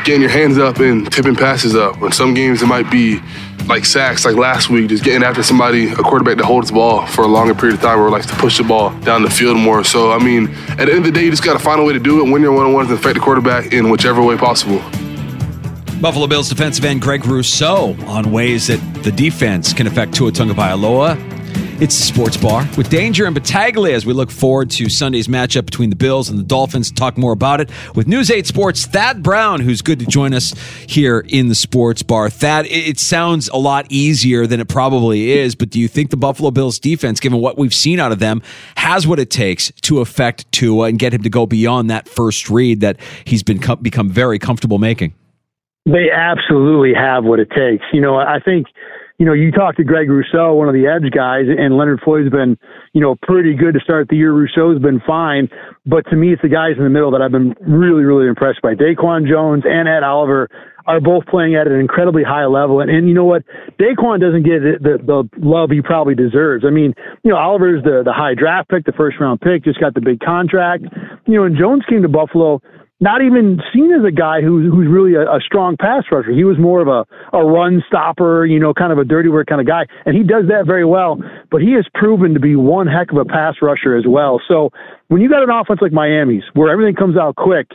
[0.05, 2.01] getting your hands up and tipping passes up.
[2.03, 3.21] In some games it might be
[3.69, 7.07] like sacks, like last week, just getting after somebody, a quarterback that holds the ball
[7.07, 9.57] for a longer period of time or likes to push the ball down the field
[9.57, 9.85] more.
[9.85, 11.85] So, I mean, at the end of the day, you just got to find a
[11.85, 14.23] way to do it, win your one on ones, and affect the quarterback in whichever
[14.23, 14.79] way possible.
[16.01, 21.32] Buffalo Bills defensive end Greg Rousseau on ways that the defense can affect Tua Tagovailoa
[21.83, 25.65] it's the Sports Bar with Danger and Battaglia as we look forward to Sunday's matchup
[25.65, 26.93] between the Bills and the Dolphins.
[26.93, 30.55] Talk more about it with News 8 Sports, Thad Brown, who's good to join us
[30.87, 32.31] here in the Sports Bar.
[32.31, 36.17] Thad, it sounds a lot easier than it probably is, but do you think the
[36.17, 38.43] Buffalo Bills defense, given what we've seen out of them,
[38.77, 42.49] has what it takes to affect Tua and get him to go beyond that first
[42.49, 45.15] read that he's been become very comfortable making?
[45.85, 47.85] They absolutely have what it takes.
[47.93, 48.69] You know, I think
[49.23, 52.29] you know, you talk to Greg Rousseau, one of the edge guys, and Leonard Floyd's
[52.29, 52.59] been,
[52.93, 54.33] you know, pretty good to start the year.
[54.33, 55.47] Rousseau's been fine.
[55.87, 58.63] But to me, it's the guys in the middle that I've been really, really impressed
[58.63, 58.75] by.
[58.75, 60.51] Daquan Jones and Ed Oliver
[60.89, 62.81] are both playing at an incredibly high level.
[62.81, 63.45] And, and you know what?
[63.79, 66.65] Daquan doesn't get the, the love he probably deserves.
[66.67, 69.79] I mean, you know, Oliver's the, the high draft pick, the first round pick, just
[69.79, 70.83] got the big contract.
[71.29, 72.61] You know, and Jones came to Buffalo
[73.03, 76.31] not even seen as a guy who's who's really a, a strong pass rusher.
[76.31, 77.05] He was more of a,
[77.37, 80.23] a run stopper, you know, kind of a dirty work kind of guy, and he
[80.23, 81.19] does that very well.
[81.51, 84.41] But he has proven to be one heck of a pass rusher as well.
[84.47, 84.71] So
[85.09, 87.67] when you got an offense like Miami's, where everything comes out quick,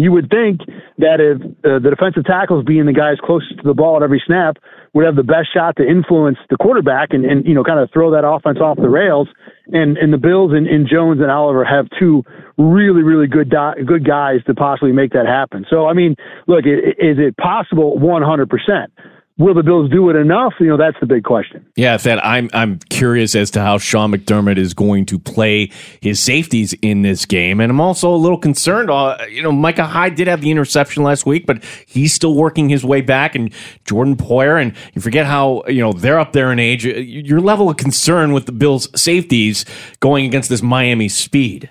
[0.00, 0.60] you would think
[0.98, 4.22] that if uh, the defensive tackles being the guys closest to the ball at every
[4.24, 4.56] snap
[4.92, 7.90] would have the best shot to influence the quarterback and, and you know kind of
[7.92, 9.28] throw that offense off the rails.
[9.72, 12.24] And and the Bills and, and Jones and Oliver have two
[12.58, 15.64] really really good di- good guys to possibly make that happen.
[15.70, 17.98] So I mean, look, is it possible?
[17.98, 18.92] One hundred percent.
[19.40, 20.52] Will the Bills do it enough?
[20.60, 21.64] You know, that's the big question.
[21.74, 25.70] Yeah, that I'm I'm curious as to how Sean McDermott is going to play
[26.02, 28.90] his safeties in this game, and I'm also a little concerned.
[28.90, 32.68] Uh, you know, Micah Hyde did have the interception last week, but he's still working
[32.68, 33.50] his way back, and
[33.86, 36.84] Jordan Poyer, and you forget how you know they're up there in age.
[36.84, 39.64] Your level of concern with the Bills' safeties
[40.00, 41.70] going against this Miami speed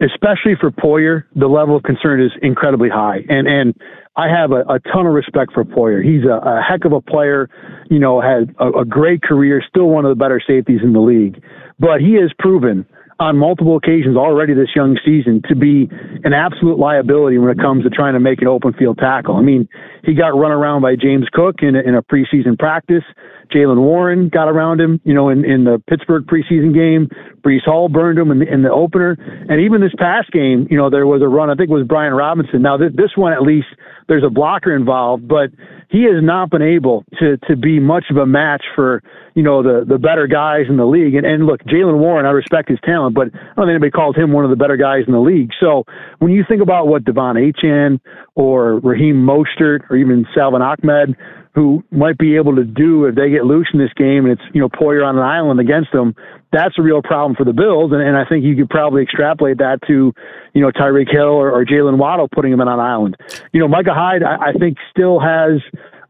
[0.00, 3.24] especially for Poyer, the level of concern is incredibly high.
[3.28, 3.74] And and
[4.16, 6.02] I have a, a ton of respect for Poyer.
[6.04, 7.48] He's a, a heck of a player,
[7.90, 11.00] you know, had a, a great career, still one of the better safeties in the
[11.00, 11.42] league.
[11.78, 12.86] But he has proven
[13.20, 15.88] on multiple occasions already this young season to be
[16.24, 19.36] an absolute liability when it comes to trying to make an open field tackle.
[19.36, 19.68] I mean,
[20.04, 23.04] he got run around by James Cook in a, in a preseason practice.
[23.52, 27.08] Jaylen Warren got around him, you know, in, in the Pittsburgh preseason game.
[27.42, 29.16] Breece Hall burned him in the, in the opener.
[29.48, 31.86] And even this past game, you know, there was a run, I think it was
[31.86, 32.62] Brian Robinson.
[32.62, 33.66] Now, th- this one, at least,
[34.06, 35.50] there's a blocker involved, but
[35.88, 39.02] he has not been able to, to be much of a match for,
[39.34, 41.14] you know, the, the better guys in the league.
[41.14, 44.16] And, and look, Jaylen Warren, I respect his talent, but I don't think anybody calls
[44.16, 45.50] him one of the better guys in the league.
[45.60, 45.84] So
[46.18, 48.00] when you think about what De'Von Achane
[48.34, 51.16] or Raheem Mostert or even Salvon Ahmed,
[51.54, 54.42] who might be able to do if they get loose in this game and it's
[54.52, 56.14] you know Poyer on an island against them,
[56.52, 57.92] that's a real problem for the Bills.
[57.92, 60.12] And, and I think you could probably extrapolate that to
[60.54, 63.16] you know Tyreek Hill or, or Jaylen Waddle putting him in on an island.
[63.52, 65.60] You know Micah Hyde, I, I think still has.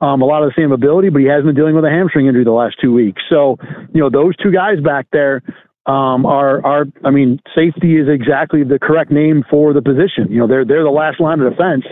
[0.01, 2.27] Um, a lot of the same ability, but he has been dealing with a hamstring
[2.27, 3.23] injury the last two weeks.
[3.31, 3.57] So,
[3.95, 5.41] you know, those two guys back there
[5.87, 10.31] um, are are I mean, safety is exactly the correct name for the position.
[10.31, 11.85] You know, they're they're the last line of defense,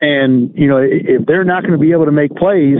[0.00, 2.78] and, you know, if they're not going to be able to make plays,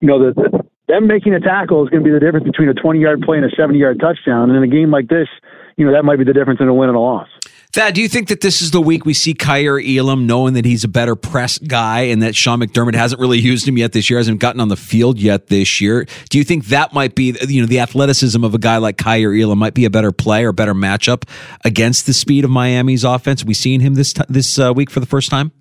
[0.00, 2.68] you know, the, the, them making a tackle is going to be the difference between
[2.68, 4.50] a 20 yard play and a 70 yard touchdown.
[4.50, 5.28] And in a game like this,
[5.76, 7.28] you know, that might be the difference in a win and a loss.
[7.72, 10.64] Thad, do you think that this is the week we see Kaiir Elam knowing that
[10.64, 14.08] he's a better press guy and that Sean McDermott hasn't really used him yet this
[14.08, 16.06] year, hasn't gotten on the field yet this year?
[16.30, 19.38] Do you think that might be, you know, the athleticism of a guy like Kaiir
[19.38, 21.28] Elam might be a better play or better matchup
[21.64, 23.44] against the speed of Miami's offense?
[23.44, 25.52] We seeing him this, this uh, week for the first time?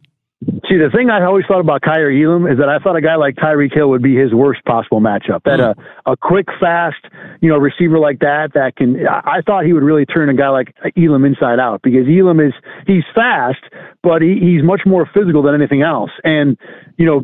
[0.44, 3.16] See, the thing I always thought about Kaiir Elam is that I thought a guy
[3.16, 5.44] like Tyreek Hill would be his worst possible matchup.
[5.46, 6.98] That a, a quick, fast,
[7.42, 10.50] you know, receiver like that, that can, I thought he would really turn a guy
[10.50, 12.54] like Elam inside out because Elam is,
[12.86, 13.64] he's fast,
[14.04, 16.12] but he, he's much more physical than anything else.
[16.24, 16.58] And,
[16.98, 17.24] you know,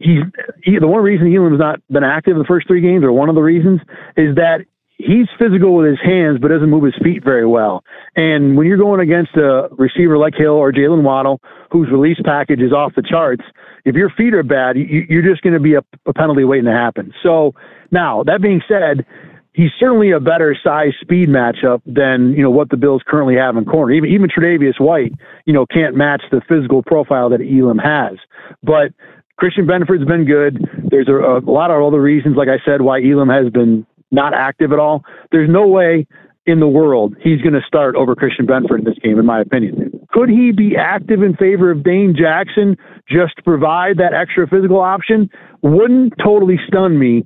[0.00, 0.22] he's,
[0.62, 3.28] he, the one reason Elam's not been active in the first three games, or one
[3.28, 3.80] of the reasons,
[4.16, 4.64] is that
[4.96, 7.84] he's physical with his hands, but doesn't move his feet very well.
[8.16, 12.60] And when you're going against a receiver like Hill or Jaylen Waddle, whose release package
[12.60, 13.42] is off the charts,
[13.84, 16.72] if your feet are bad, you're just going to be a, a penalty waiting to
[16.72, 17.12] happen.
[17.22, 17.54] So
[17.90, 19.04] now, that being said,
[19.52, 23.56] he's certainly a better size speed matchup than you know what the Bills currently have
[23.56, 23.92] in corner.
[23.92, 25.12] Even even Tre'Davious White,
[25.44, 28.18] you know, can't match the physical profile that Elam has.
[28.62, 28.92] But
[29.36, 30.64] Christian Benford's been good.
[30.90, 34.32] There's a, a lot of other reasons, like I said, why Elam has been not
[34.34, 35.04] active at all.
[35.32, 36.06] There's no way
[36.46, 39.40] in the world he's going to start over Christian Benford in this game, in my
[39.40, 39.90] opinion.
[40.10, 42.76] Could he be active in favor of Dane Jackson
[43.08, 45.30] just to provide that extra physical option?
[45.62, 47.24] Wouldn't totally stun me,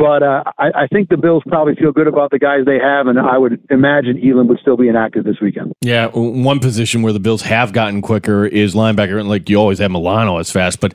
[0.00, 3.06] but uh, I, I, think the Bills probably feel good about the guys they have,
[3.06, 5.74] and I would imagine Elam would still be inactive this weekend.
[5.82, 9.78] Yeah, one position where the Bills have gotten quicker is linebacker, and like you always
[9.78, 10.94] have Milano as fast, but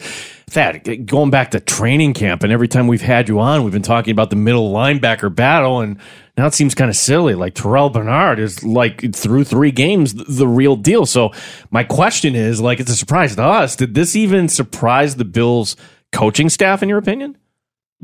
[0.54, 3.84] that going back to training camp, and every time we've had you on, we've been
[3.84, 6.00] talking about the middle linebacker battle, and
[6.36, 7.36] now it seems kind of silly.
[7.36, 11.06] Like Terrel Bernard is like through three games the real deal.
[11.06, 11.32] So
[11.70, 13.76] my question is, like, it's a surprise to us.
[13.76, 15.76] Did this even surprise the Bills'
[16.12, 17.38] coaching staff, in your opinion?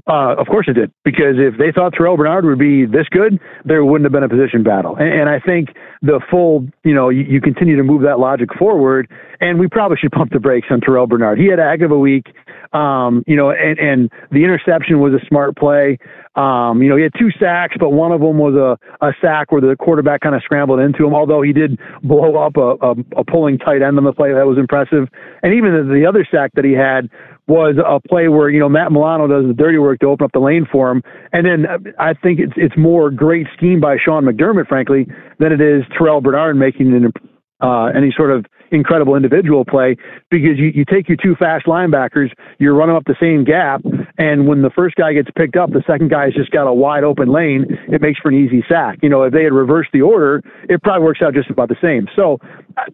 [0.07, 3.39] Uh, of course it did, because if they thought Terrel Bernard would be this good,
[3.65, 4.95] there wouldn't have been a position battle.
[4.95, 5.69] And, and I think
[6.01, 9.07] the full, you know, you, you, continue to move that logic forward,
[9.39, 11.37] and we probably should pump the brakes on Terrel Bernard.
[11.37, 12.27] He had a heck of a week,
[12.73, 15.99] um, you know, and, and the interception was a smart play.
[16.35, 19.51] Um, you know, he had two sacks, but one of them was a, a sack
[19.51, 22.95] where the quarterback kind of scrambled into him, although he did blow up a, a,
[23.17, 24.33] a pulling tight end on the play.
[24.33, 25.09] That was impressive.
[25.43, 27.09] And even the, the other sack that he had
[27.47, 30.31] was a play where you know Matt Milano does the dirty work to open up
[30.31, 33.97] the lane for him, and then uh, I think it's it's more great scheme by
[33.97, 35.07] Sean McDermott, frankly,
[35.39, 37.11] than it is Terrel Bernard making an
[37.61, 39.95] uh, any sort of incredible individual play
[40.29, 43.81] because you, you take your two fast linebackers, you're running up the same gap,
[44.17, 47.03] and when the first guy gets picked up, the second guy's just got a wide
[47.03, 47.65] open lane.
[47.89, 48.99] It makes for an easy sack.
[49.01, 51.75] You know, if they had reversed the order, it probably works out just about the
[51.81, 52.07] same.
[52.15, 52.39] So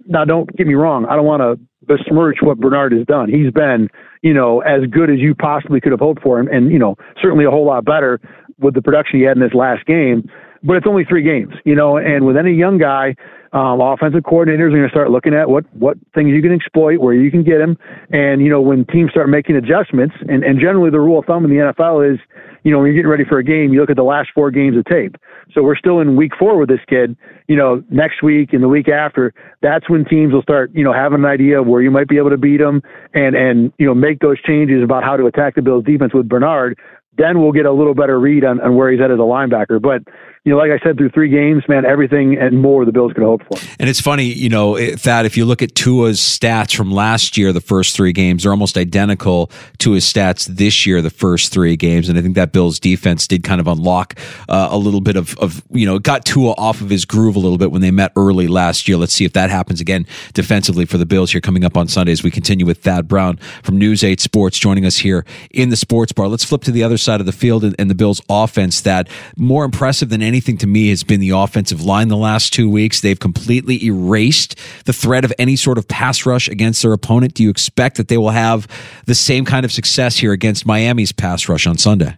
[0.08, 1.06] now, don't get me wrong.
[1.06, 3.30] I don't want to besmirch what Bernard has done.
[3.30, 3.89] He's been,
[4.21, 6.95] you know, as good as you possibly could have hoped for him, and you know,
[7.21, 8.19] certainly a whole lot better
[8.60, 10.30] with the production he had in this last game.
[10.63, 13.15] But it's only three games, you know, and with any young guy,
[13.58, 17.00] um, offensive coordinators are going to start looking at what what things you can exploit,
[17.00, 17.76] where you can get them,
[18.12, 20.13] and you know when teams start making adjustments.
[20.30, 22.20] And, and generally, the rule of thumb in the NFL is,
[22.63, 24.52] you know, when you're getting ready for a game, you look at the last four
[24.52, 25.15] games of tape.
[25.54, 27.17] So we're still in week four with this kid.
[27.48, 30.93] You know, next week and the week after, that's when teams will start, you know,
[30.93, 32.84] having an idea of where you might be able to beat them
[33.15, 36.30] and and you know make those changes about how to attack the Bills defense with
[36.30, 36.78] Bernard
[37.17, 39.82] then we'll get a little better read on, on where he's at as a linebacker.
[39.82, 40.04] But
[40.48, 43.26] you know, like I said, through three games, man, everything and more the Bills could
[43.26, 43.60] hope for.
[43.80, 47.52] And it's funny, you know, that if you look at Tua's stats from last year,
[47.52, 51.76] the first three games, they're almost identical to his stats this year, the first three
[51.76, 52.08] games.
[52.08, 55.38] And I think that Bills defense did kind of unlock uh, a little bit of,
[55.40, 58.14] of, you know, got Tua off of his groove a little bit when they met
[58.16, 58.96] early last year.
[58.96, 62.14] Let's see if that happens again defensively for the Bills here coming up on Sunday
[62.14, 65.76] as we continue with Thad Brown from News 8 Sports joining us here in the
[65.76, 66.30] sports bar.
[66.30, 69.10] Let's flip to the other side of the field and, and the Bills offense that
[69.36, 73.02] more impressive than anything to me has been the offensive line the last two weeks.
[73.02, 77.34] They've completely erased the threat of any sort of pass rush against their opponent.
[77.34, 78.67] Do you expect that they will have
[79.08, 82.17] the same kind of success here against Miami's pass rush on Sunday?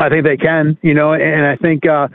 [0.00, 2.06] I think they can, you know, and I think uh,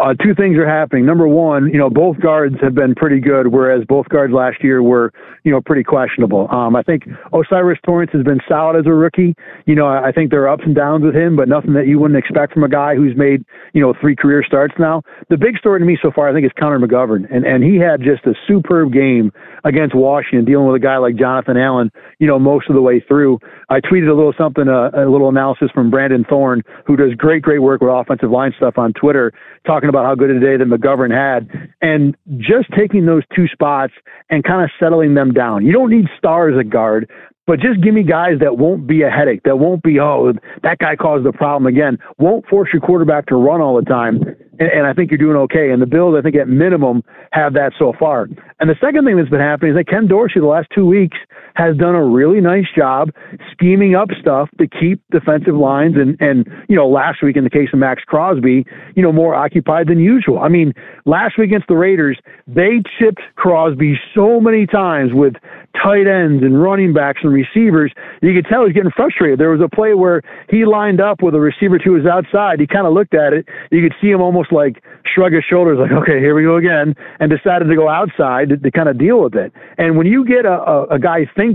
[0.00, 1.06] uh, two things are happening.
[1.06, 4.82] Number one, you know, both guards have been pretty good, whereas both guards last year
[4.82, 5.12] were,
[5.44, 6.48] you know, pretty questionable.
[6.50, 9.36] Um, I think O'Cyrus Torrence has been solid as a rookie.
[9.66, 12.00] You know, I think there are ups and downs with him, but nothing that you
[12.00, 15.02] wouldn't expect from a guy who's made, you know, three career starts now.
[15.28, 17.76] The big story to me so far, I think, is Connor McGovern, and and he
[17.76, 19.30] had just a superb game
[19.62, 22.98] against Washington, dealing with a guy like Jonathan Allen, you know, most of the way
[23.06, 23.38] through.
[23.68, 27.42] I tweeted a little something, uh, a little analysis from Brandon Thorn, who does great,
[27.42, 29.32] great work with offensive line stuff on Twitter,
[29.66, 31.48] talking about how good a day that McGovern had.
[31.82, 33.92] And just taking those two spots
[34.30, 35.64] and kind of settling them down.
[35.66, 37.10] You don't need stars at guard,
[37.46, 40.78] but just give me guys that won't be a headache, that won't be, oh, that
[40.78, 44.22] guy caused the problem again, won't force your quarterback to run all the time.
[44.58, 45.70] And, and I think you're doing okay.
[45.70, 48.28] And the Bills, I think at minimum, have that so far.
[48.60, 51.18] And the second thing that's been happening is that Ken Dorsey, the last two weeks,
[51.60, 53.10] has done a really nice job
[53.52, 57.50] scheming up stuff to keep defensive lines and, and, you know, last week in the
[57.50, 58.64] case of Maxx Crosby,
[58.96, 60.38] you know, more occupied than usual.
[60.38, 60.72] I mean,
[61.04, 65.34] last week against the Raiders, they chipped Crosby so many times with
[65.76, 67.92] tight ends and running backs and receivers,
[68.22, 69.38] you could tell he's getting frustrated.
[69.38, 72.58] There was a play where he lined up with a receiver to his outside.
[72.58, 73.46] He kind of looked at it.
[73.70, 74.82] You could see him almost like
[75.14, 78.56] shrug his shoulders, like, okay, here we go again, and decided to go outside to,
[78.56, 79.52] to kind of deal with it.
[79.78, 81.49] And when you get a, a, a guy thinking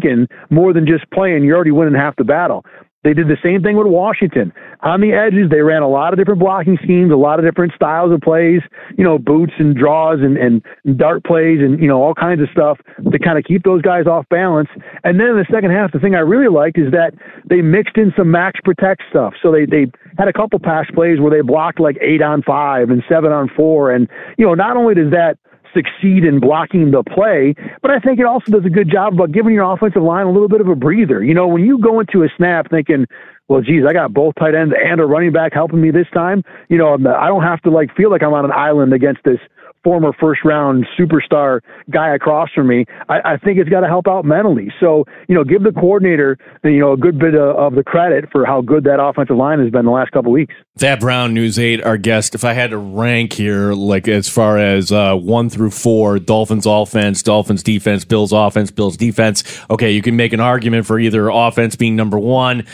[0.49, 2.65] more than just playing, you're already winning half the battle.
[3.05, 4.51] They did the same thing with Washington.
[4.81, 7.71] On the edges, they ran a lot of different blocking schemes, a lot of different
[7.75, 8.61] styles of plays,
[8.97, 10.63] you know, boots and draws and, and
[10.97, 12.79] dart plays and, you know, all kinds of stuff
[13.11, 14.69] to kind of keep those guys off balance.
[15.03, 17.13] And then in the second half, the thing I really liked is that
[17.47, 19.35] they mixed in some max protect stuff.
[19.43, 19.85] So they, they
[20.17, 23.51] had a couple pass plays where they blocked like eight on five and seven on
[23.55, 23.91] four.
[23.91, 25.37] And, you know, not only does that
[25.75, 29.31] succeed in blocking the play, but I think it also does a good job about
[29.31, 31.23] giving your offensive line a little bit of a breather.
[31.23, 33.05] You know, when you go into a snap thinking,
[33.47, 36.43] well, geez, I got both tight ends and a running back helping me this time.
[36.69, 39.39] You know, I don't have to like feel like I'm on an island against this
[39.85, 41.61] former first round superstar
[41.91, 44.73] guy across from me, I, I think it's got to help out mentally.
[44.79, 48.25] So, you know, give the coordinator, you know, a good bit of, of the credit
[48.31, 50.55] for how good that offensive line has been the last couple weeks.
[50.77, 52.33] Thad Brown, News 8, our guest.
[52.33, 56.65] If I had to rank here, like as far as uh, one through four, Dolphins
[56.65, 61.29] offense, Dolphins defense, Bills offense, Bills defense, okay, you can make an argument for either
[61.29, 62.65] offense being number one.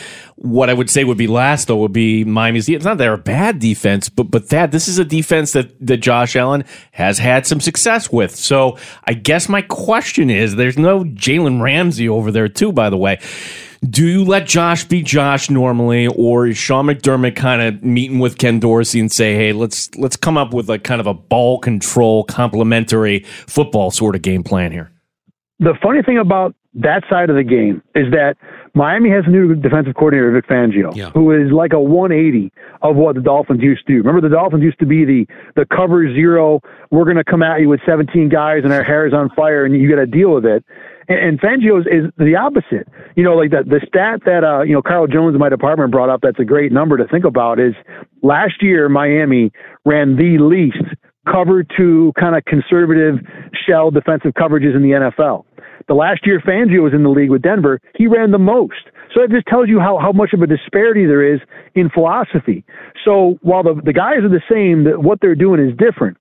[0.42, 2.68] What I would say would be last, though, would be Miami's.
[2.68, 5.98] It's not they're a bad defense, but but that this is a defense that that
[5.98, 8.34] Josh Allen has had some success with.
[8.34, 12.96] So I guess my question is, there's no Jalen Ramsey over there too, by the
[12.96, 13.20] way.
[13.88, 18.38] Do you let Josh be Josh normally, or is Sean McDermott kind of meeting with
[18.38, 21.60] Ken Dorsey and say, "Hey, let's let's come up with a kind of a ball
[21.60, 24.90] control, complementary football sort of game plan here"?
[25.60, 28.36] The funny thing about that side of the game is that
[28.74, 31.10] Miami has a new defensive coordinator, Vic Fangio, yeah.
[31.10, 32.50] who is like a 180
[32.80, 33.98] of what the Dolphins used to do.
[33.98, 36.60] Remember, the Dolphins used to be the the cover zero.
[36.90, 39.66] We're going to come at you with 17 guys and our hair is on fire,
[39.66, 40.64] and you got to deal with it.
[41.08, 42.88] And, and Fangio is, is the opposite.
[43.16, 45.90] You know, like the the stat that uh, you know Carl Jones in my department
[45.90, 46.20] brought up.
[46.22, 47.60] That's a great number to think about.
[47.60, 47.74] Is
[48.22, 49.52] last year Miami
[49.84, 50.96] ran the least
[51.30, 53.16] cover two kind of conservative
[53.66, 55.44] shell defensive coverages in the NFL.
[55.88, 58.90] The last year Fangio was in the league with Denver, he ran the most.
[59.14, 61.40] So it just tells you how, how much of a disparity there is
[61.74, 62.64] in philosophy.
[63.04, 66.16] So while the, the guys are the same, the, what they're doing is different.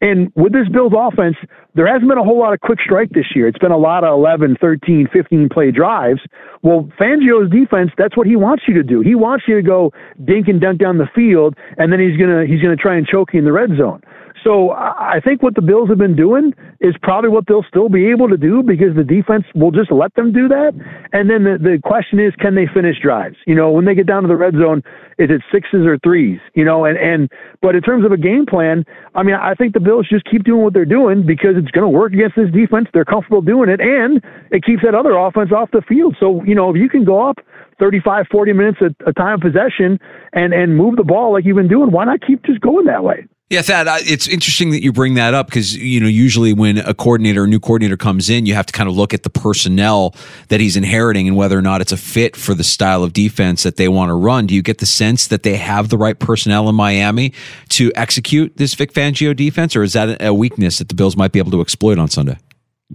[0.00, 1.36] And with this Bills offense,
[1.74, 3.48] there hasn't been a whole lot of quick strike this year.
[3.48, 6.20] It's been a lot of 11, 13, 15 play drives.
[6.62, 9.00] Well, Fangio's defense, that's what he wants you to do.
[9.00, 9.92] He wants you to go
[10.24, 13.32] dink and dunk down the field, and then he's gonna he's gonna try and choke
[13.32, 14.02] you in the red zone.
[14.44, 18.10] So I think what the Bills have been doing is probably what they'll still be
[18.10, 20.72] able to do because the defense will just let them do that.
[21.14, 23.36] And then the, the question is, can they finish drives?
[23.46, 24.82] You know, when they get down to the red zone,
[25.16, 26.40] is it sixes or threes?
[26.52, 27.30] You know, and, and
[27.62, 28.84] but in terms of a game plan,
[29.14, 31.88] I mean, I think the Bills just keep doing what they're doing because it's going
[31.88, 32.88] to work against this defense.
[32.92, 34.20] They're comfortable doing it, and
[34.50, 36.16] it keeps that other offense off the field.
[36.20, 37.38] So, you know, if you can go up
[37.80, 39.98] 35, 40 minutes a, a time possession
[40.34, 43.02] and, and move the ball like you've been doing, why not keep just going that
[43.02, 43.26] way?
[43.50, 46.94] Yeah, Thad, it's interesting that you bring that up because, you know, usually when a
[46.94, 50.14] coordinator, a new coordinator comes in, you have to kind of look at the personnel
[50.48, 53.62] that he's inheriting and whether or not it's a fit for the style of defense
[53.62, 54.46] that they want to run.
[54.46, 57.34] Do you get the sense that they have the right personnel in Miami
[57.70, 61.32] to execute this Vic Fangio defense, or is that a weakness that the Bills might
[61.32, 62.38] be able to exploit on Sunday?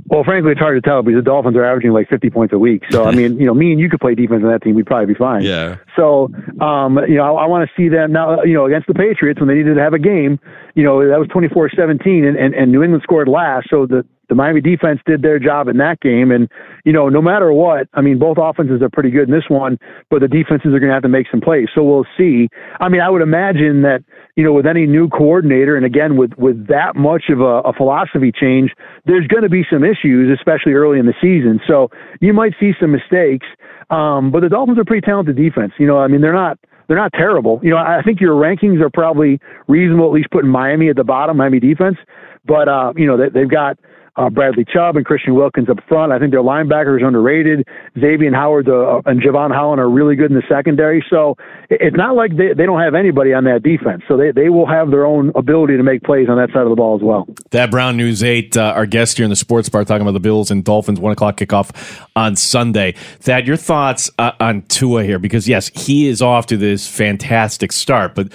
[0.06, 2.60] Well, frankly, it's hard to tell because the Dolphins are averaging like 50 points a
[2.60, 2.84] week.
[2.90, 4.86] So, I mean, you know, me and you could play defense on that team, we'd
[4.86, 5.44] probably be fine.
[5.44, 5.78] Yeah.
[6.00, 6.32] So,
[6.64, 9.40] um, you know, I, I want to see them now, you know, against the Patriots
[9.40, 10.40] when they needed to have a game,
[10.76, 13.68] you know, that was 24 17 and, and, and New England scored last.
[13.70, 16.32] So the, the Miami defense did their job in that game.
[16.32, 16.48] And,
[16.86, 19.78] you know, no matter what, I mean, both offenses are pretty good in this one,
[20.10, 21.68] but the defenses are going to have to make some plays.
[21.76, 22.48] So we'll see.
[22.80, 24.04] I mean, I would imagine that,
[24.36, 27.74] you know, with any new coordinator, and again, with, with that much of a, a
[27.74, 28.72] philosophy change,
[29.06, 31.60] there's going to be some issues, especially early in the season.
[31.68, 31.90] So
[32.22, 33.48] you might see some mistakes.
[33.90, 35.74] Um, but the Dolphins are pretty talented defense.
[35.80, 37.60] You know, I mean, they're not, they're not terrible.
[37.64, 41.04] You know, I think your rankings are probably reasonable, at least putting Miami at the
[41.04, 41.98] bottom, Miami defense.
[42.46, 43.78] But, uh, you know, they, they've got,
[44.20, 46.12] uh, Bradley Chubb and Christian Wilkins up front.
[46.12, 47.66] I think their linebackers underrated.
[47.98, 51.04] Xavier Howard uh, and Javon Holland are really good in the secondary.
[51.10, 51.38] So
[51.70, 54.04] it's not like they, they don't have anybody on that defense.
[54.08, 56.70] So they, they will have their own ability to make plays on that side of
[56.70, 57.28] the ball as well.
[57.52, 60.20] Thad Brown, News 8, uh, our guest here in the sports bar talking about the
[60.20, 62.94] Bills and Dolphins, 1 o'clock kickoff on Sunday.
[63.22, 65.20] Thad, your thoughts uh, on Tua here?
[65.20, 68.28] Because, yes, he is off to this fantastic start, but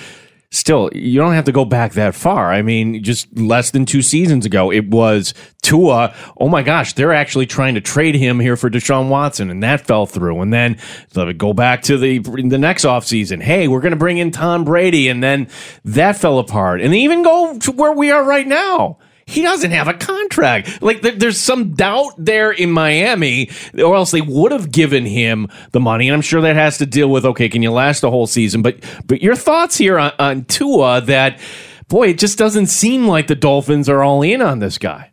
[0.55, 2.53] still, you don't have to go back that far.
[2.53, 6.15] I mean, just less than two seasons ago, it was Tua.
[6.37, 9.87] Oh my gosh, they're actually trying to trade him here for Deshaun Watson, and that
[9.87, 10.41] fell through.
[10.41, 10.79] And then
[11.37, 13.43] go back to the the next offseason.
[13.43, 15.49] Hey, we're going to bring in Tom Brady, and then
[15.85, 16.81] that fell apart.
[16.81, 20.83] And even go to where we are right now he doesn't have a contract.
[20.83, 25.49] Like there, there's some doubt there in Miami, or else they would have given him
[25.73, 26.09] the money.
[26.09, 28.63] And I'm sure that has to deal with okay, can you last a whole season?
[28.63, 31.41] But but your thoughts here on, on Tua that
[31.89, 35.13] boy, it just doesn't seem like the Dolphins are all in on this guy.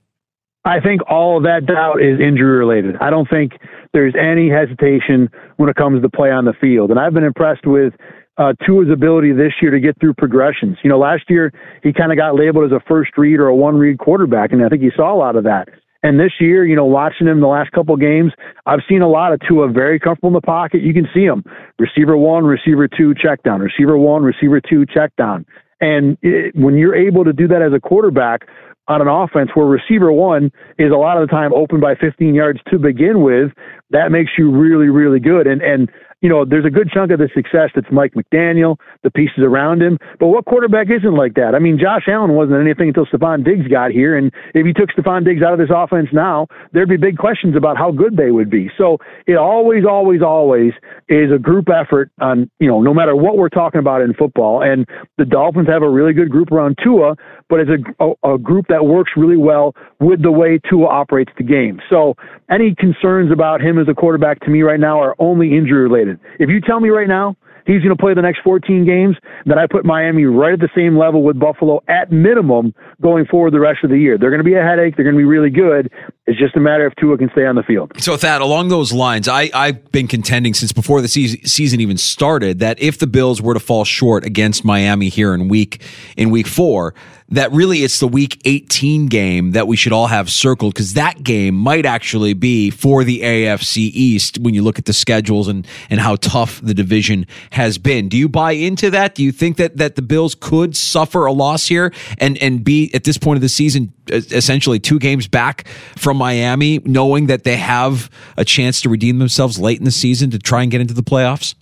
[0.63, 2.95] I think all of that doubt is injury related.
[3.01, 3.53] I don't think
[3.93, 6.91] there's any hesitation when it comes to play on the field.
[6.91, 7.93] And I've been impressed with
[8.37, 10.77] uh, Tua's ability this year to get through progressions.
[10.83, 11.51] You know, last year
[11.83, 14.63] he kind of got labeled as a first read or a one read quarterback, and
[14.63, 15.67] I think he saw a lot of that.
[16.03, 18.31] And this year, you know, watching him the last couple games,
[18.65, 20.81] I've seen a lot of Tua very comfortable in the pocket.
[20.81, 21.43] You can see him
[21.77, 25.45] receiver one, receiver two, check down, receiver one, receiver two, check down.
[25.79, 28.47] And it, when you're able to do that as a quarterback
[28.87, 32.33] on an offense where receiver one is a lot of the time open by 15
[32.33, 33.51] yards to begin with,
[33.91, 35.45] that makes you really, really good.
[35.45, 35.89] And and
[36.21, 39.81] you know, there's a good chunk of the success that's Mike McDaniel, the pieces around
[39.81, 39.97] him.
[40.19, 41.55] But what quarterback isn't like that?
[41.55, 44.15] I mean, Josh Allen wasn't anything until Stefon Diggs got here.
[44.15, 47.55] And if you took Stefon Diggs out of this offense now, there'd be big questions
[47.55, 48.69] about how good they would be.
[48.77, 50.73] So it always, always, always
[51.09, 54.61] is a group effort on, you know, no matter what we're talking about in football.
[54.61, 57.15] And the Dolphins have a really good group around Tua,
[57.51, 61.43] but as a, a, group that works really well with the way Tua operates the
[61.43, 61.81] game.
[61.89, 62.15] So
[62.49, 66.17] any concerns about him as a quarterback to me right now are only injury related.
[66.39, 67.35] If you tell me right now
[67.65, 70.69] he's going to play the next 14 games, then I put Miami right at the
[70.75, 74.17] same level with Buffalo at minimum going forward the rest of the year.
[74.17, 74.95] They're going to be a headache.
[74.95, 75.91] They're going to be really good.
[76.27, 77.91] It's just a matter if Tua can stay on the field.
[77.97, 81.97] So, Thad, along those lines, I, I've been contending since before the season, season even
[81.97, 85.81] started that if the Bills were to fall short against Miami here in week
[86.15, 86.93] in week four,
[87.31, 91.23] that really it's the week 18 game that we should all have circled because that
[91.23, 95.65] game might actually be for the AFC East when you look at the schedules and,
[95.89, 98.09] and how tough the division has been.
[98.09, 99.15] Do you buy into that?
[99.15, 102.93] Do you think that, that the Bills could suffer a loss here and, and be
[102.93, 105.67] at this point of the season essentially two games back
[105.97, 110.31] from Miami, knowing that they have a chance to redeem themselves late in the season
[110.31, 111.55] to try and get into the playoffs?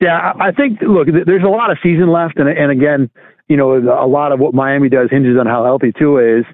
[0.00, 2.38] Yeah, I think, look, there's a lot of season left.
[2.38, 3.10] And, and again,
[3.48, 6.44] you know, a lot of what Miami does hinges on how healthy Tua is.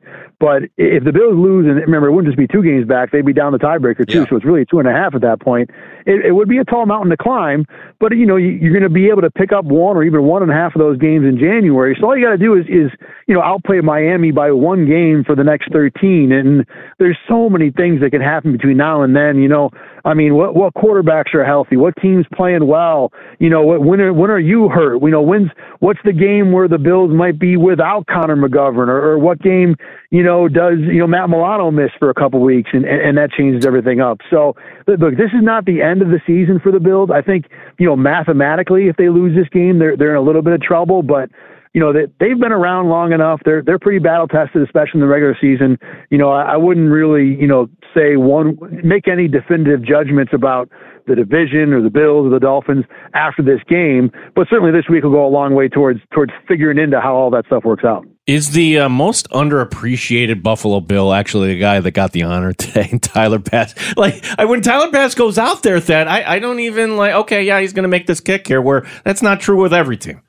[0.43, 3.25] But if the Bills lose, and remember, it wouldn't just be two games back, they'd
[3.25, 4.23] be down the tiebreaker too.
[4.23, 4.27] Yeah.
[4.29, 5.71] So it's really two and a half at that point.
[6.05, 7.65] It, it would be a tall mountain to climb,
[8.01, 10.25] but you know, you, are going to be able to pick up one or even
[10.25, 11.97] one and a half of those games in January.
[12.01, 12.91] So all you got to do is, is,
[13.29, 16.33] you know, outplay Miami by one game for the next 13.
[16.33, 16.67] And
[16.99, 19.39] there's so many things that can happen between now and then.
[19.39, 19.71] You know,
[20.05, 21.77] I mean, what what quarterbacks are healthy?
[21.77, 23.13] What teams playing well?
[23.39, 25.01] You know, what, when are when are you hurt?
[25.01, 29.13] You know, when's what's the game where the Bills might be without Connor McGovern, or,
[29.13, 29.77] or what game
[30.13, 33.19] you know does you know Matt Milano miss for a couple weeks, and, and and
[33.19, 34.19] that changes everything up.
[34.31, 34.55] So
[34.87, 37.09] look, this is not the end of the season for the Bills.
[37.13, 37.47] I think
[37.79, 40.61] you know mathematically, if they lose this game, they're they're in a little bit of
[40.61, 41.31] trouble, but
[41.73, 43.41] you know that they've been around long enough.
[43.47, 45.79] They're they're pretty battle tested, especially in the regular season.
[46.11, 50.69] You know, I, I wouldn't really you know say one make any definitive judgments about
[51.07, 52.85] the division or the Bills or the Dolphins
[53.15, 54.13] after this game.
[54.37, 57.31] But certainly this week will go a long way towards towards figuring into how all
[57.31, 58.05] that stuff works out.
[58.29, 62.97] Is the uh, most underappreciated Buffalo Bill actually the guy that got the honor today,
[63.03, 63.75] Tyler Bass?
[63.97, 67.15] Like when Tyler Bass goes out there, that I, I don't even like.
[67.15, 68.63] Okay, yeah, he's going to make this kick here.
[68.63, 70.23] Where that's not true with every team.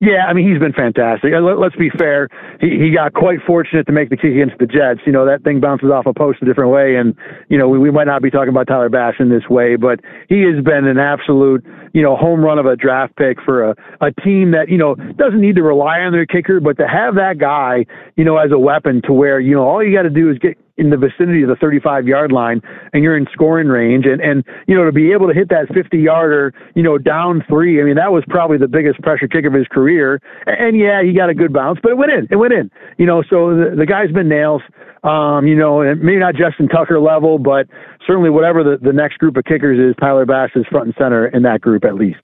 [0.00, 1.30] Yeah, I mean he's been fantastic.
[1.36, 2.28] Let's be fair;
[2.58, 5.00] he he got quite fortunate to make the kick against the Jets.
[5.04, 7.14] You know that thing bounces off a post a different way, and
[7.50, 10.00] you know we, we might not be talking about Tyler Bass in this way, but
[10.30, 13.74] he has been an absolute you know home run of a draft pick for a
[14.00, 17.14] a team that you know doesn't need to rely on their kicker, but to have
[17.16, 17.84] that guy
[18.16, 20.38] you know as a weapon to where you know all you got to do is
[20.38, 22.60] get in the vicinity of the 35 yard line
[22.92, 25.66] and you're in scoring range and and you know to be able to hit that
[25.72, 29.44] 50 yarder you know down three i mean that was probably the biggest pressure kick
[29.44, 30.20] of his career.
[30.46, 33.06] And yeah he got a good bounce but it went in it went in you
[33.06, 34.62] know so the, the guy's been nails
[35.04, 37.66] um you know and maybe not justin tucker level but
[38.06, 41.26] certainly whatever the, the next group of kickers is tyler bass is front and center
[41.28, 42.20] in that group at least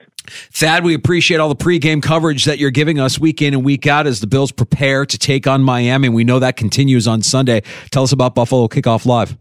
[0.52, 3.86] Thad, we appreciate all the pregame coverage that you're giving us week in and week
[3.86, 6.08] out as the Bills prepare to take on Miami.
[6.08, 7.62] We know that continues on Sunday.
[7.90, 9.36] Tell us about Buffalo Kickoff Live.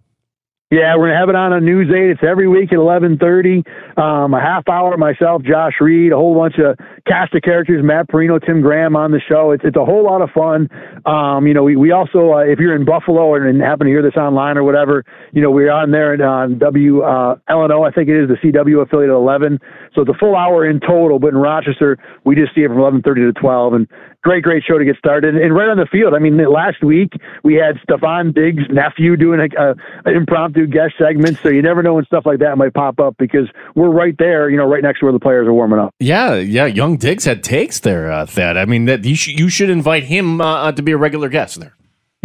[0.71, 2.09] Yeah, we're gonna have it on a News Eight.
[2.09, 3.61] It's every week at eleven thirty.
[3.97, 4.97] Um, a half hour.
[4.97, 7.85] Myself, Josh Reed, a whole bunch of cast of characters.
[7.85, 9.51] Matt Parrino, Tim Graham on the show.
[9.51, 10.67] It's it's a whole lot of fun.
[11.05, 13.93] Um, you know, we we also uh, if you're in Buffalo and, and happen to
[13.93, 17.87] hear this online or whatever, you know, we're on there at uh, W uh, LNO.
[17.87, 19.59] I think it is the CW affiliate at eleven.
[19.93, 21.19] So it's a full hour in total.
[21.19, 23.73] But in Rochester, we just see it from eleven thirty to twelve.
[23.75, 23.87] And
[24.25, 25.35] great, great show to get started.
[25.35, 26.15] And right on the field.
[26.15, 27.13] I mean, last week
[27.43, 31.37] we had Stefon Diggs' nephew doing a, a, an impromptu guest segment.
[31.43, 34.49] So you never know when stuff like that might pop up because we're right there,
[34.49, 35.93] you know, right next to where the players are warming up.
[35.99, 36.65] Yeah, yeah.
[36.65, 38.57] Young Diggs had takes there, uh, Thad.
[38.57, 41.59] I mean, that you should you should invite him uh, to be a regular guest
[41.59, 41.75] there.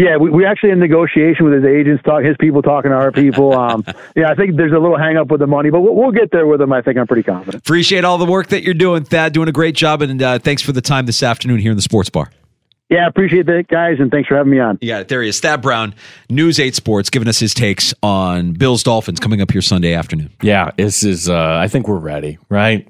[0.01, 3.13] Yeah, we, we actually in negotiation with his agents, talk his people talking to our
[3.13, 3.53] people.
[3.53, 3.85] Um,
[4.17, 6.31] yeah, I think there's a little hang up with the money, but we'll, we'll get
[6.33, 6.73] there with him.
[6.73, 7.63] I think I'm pretty confident.
[7.63, 9.35] Appreciate all the work that you're doing, Thad.
[9.35, 11.83] Doing a great job, and uh, thanks for the time this afternoon here in the
[11.83, 12.31] Sports Bar.
[12.89, 14.79] Yeah, appreciate that, guys, and thanks for having me on.
[14.81, 15.03] Yeah.
[15.03, 15.39] There he is.
[15.39, 15.95] Thad Brown,
[16.31, 20.31] News 8 Sports, giving us his takes on Bills Dolphins coming up here Sunday afternoon.
[20.43, 22.89] Yeah, this is, uh, I think we're ready, right?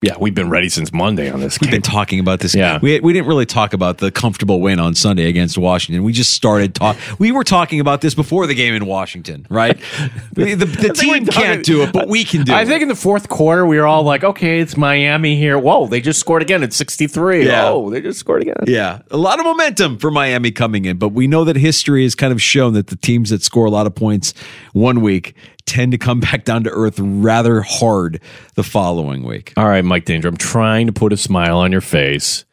[0.00, 1.58] Yeah, we've been ready since Monday on this.
[1.60, 2.54] We've been talking about this.
[2.54, 6.04] Yeah, we, we didn't really talk about the comfortable win on Sunday against Washington.
[6.04, 6.96] We just started talk.
[7.18, 9.76] We were talking about this before the game in Washington, right?
[10.34, 12.62] the, the, the team can't do it, but we can do I it.
[12.62, 15.58] I think in the fourth quarter, we were all like, okay, it's Miami here.
[15.58, 17.44] Whoa, they just scored again at 63.
[17.44, 17.68] Yeah.
[17.68, 18.54] Oh, they just scored again.
[18.68, 22.14] Yeah, a lot of momentum for Miami coming in, but we know that history has
[22.14, 24.32] kind of shown that the teams that score a lot of points
[24.72, 25.34] one week
[25.68, 28.20] tend to come back down to earth rather hard
[28.54, 29.52] the following week.
[29.56, 32.44] All right, Mike Danger, I'm trying to put a smile on your face.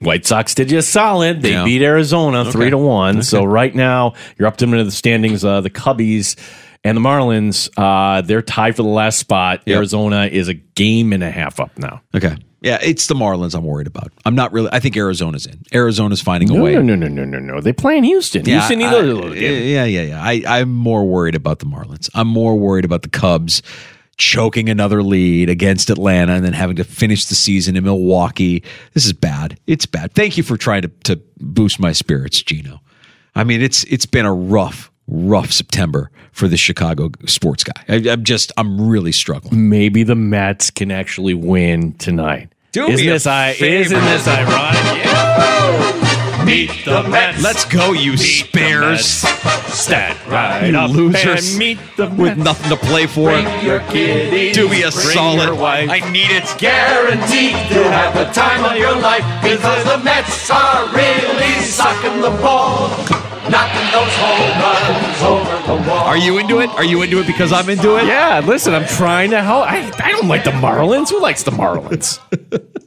[0.00, 1.40] White Sox did you a solid.
[1.42, 1.64] They Yeah.
[1.64, 2.50] beat Arizona Okay.
[2.50, 3.16] three to one.
[3.18, 3.22] Okay.
[3.22, 5.44] So right now you're up to the standings.
[5.44, 6.36] Uh, the Cubbies
[6.82, 9.62] and the Marlins, uh, they're tied for the last spot.
[9.64, 9.76] Yep.
[9.76, 12.02] Arizona is a game and a half up now.
[12.14, 12.36] Okay.
[12.64, 14.10] Yeah, it's the Marlins I'm worried about.
[14.24, 14.70] I'm not really.
[14.72, 15.62] I think Arizona's in.
[15.74, 16.72] Arizona's finding a way.
[16.72, 17.60] no, no, no, no, no, no.
[17.60, 18.46] They play in Houston.
[18.46, 19.68] Yeah, Houston I- either little game.
[19.68, 20.22] yeah, yeah, yeah.
[20.22, 22.08] I, I'm more worried about the Marlins.
[22.14, 23.62] I'm more worried about the Cubs
[24.16, 28.62] choking another lead against Atlanta and then having to finish the season in Milwaukee.
[28.94, 29.58] This is bad.
[29.66, 30.12] It's bad.
[30.14, 32.80] Thank you for trying to, to boost my spirits, Gino.
[33.34, 37.84] I mean, it's it's been a rough, rough September for the Chicago sports guy.
[37.88, 39.68] I, I'm just, I'm really struggling.
[39.68, 42.52] Maybe the Mets can actually win tonight.
[42.74, 45.04] Do isn't this, I, isn't this ironic?
[45.06, 46.44] Yeah.
[46.44, 47.40] Meet the Mets.
[47.42, 49.06] Let's go, you Meet spares.
[49.72, 52.44] Stat right You up losers and meet the with Mets.
[52.44, 53.30] nothing to play for.
[53.30, 55.46] Bring your kiddies, Do me a bring solid.
[55.46, 55.88] your wife.
[55.88, 56.44] I need it.
[56.58, 62.30] Guaranteed to have the time of your life because the Mets are really sucking the
[62.42, 62.88] ball,
[63.48, 64.83] knocking those home runs over the wall.
[66.14, 66.70] Are you into it?
[66.70, 68.06] Are you into it because I'm into it?
[68.06, 69.66] Yeah, listen, I'm trying to help.
[69.66, 71.10] I, I don't like the Marlins.
[71.10, 72.20] Who likes the Marlins?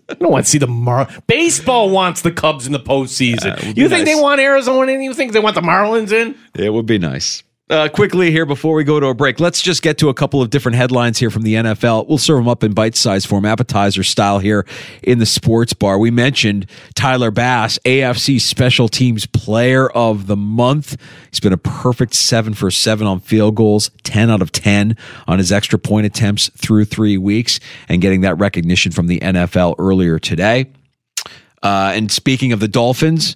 [0.08, 1.10] I don't want to see the Mar.
[1.28, 3.60] Baseball wants the Cubs in the postseason.
[3.76, 4.16] be you think nice.
[4.16, 5.02] they want Arizona in?
[5.02, 6.38] You think they want the Marlins in?
[6.56, 7.44] It would be nice.
[7.70, 10.42] Uh, quickly here before we go to a break, let's just get to a couple
[10.42, 12.08] of different headlines here from the NFL.
[12.08, 14.66] We'll serve them up in bite size form, appetizer style here
[15.04, 16.00] in the sports bar.
[16.00, 16.66] We mentioned
[16.96, 20.96] Tyler Bass, AFC Special Teams Player of the Month.
[21.30, 24.96] He's been a perfect seven for seven on field goals, ten out of ten
[25.28, 27.60] on his extra point attempts through three weeks,
[27.90, 30.68] and getting that recognition from the NFL earlier today.
[31.62, 33.36] Uh, and speaking of the Dolphins,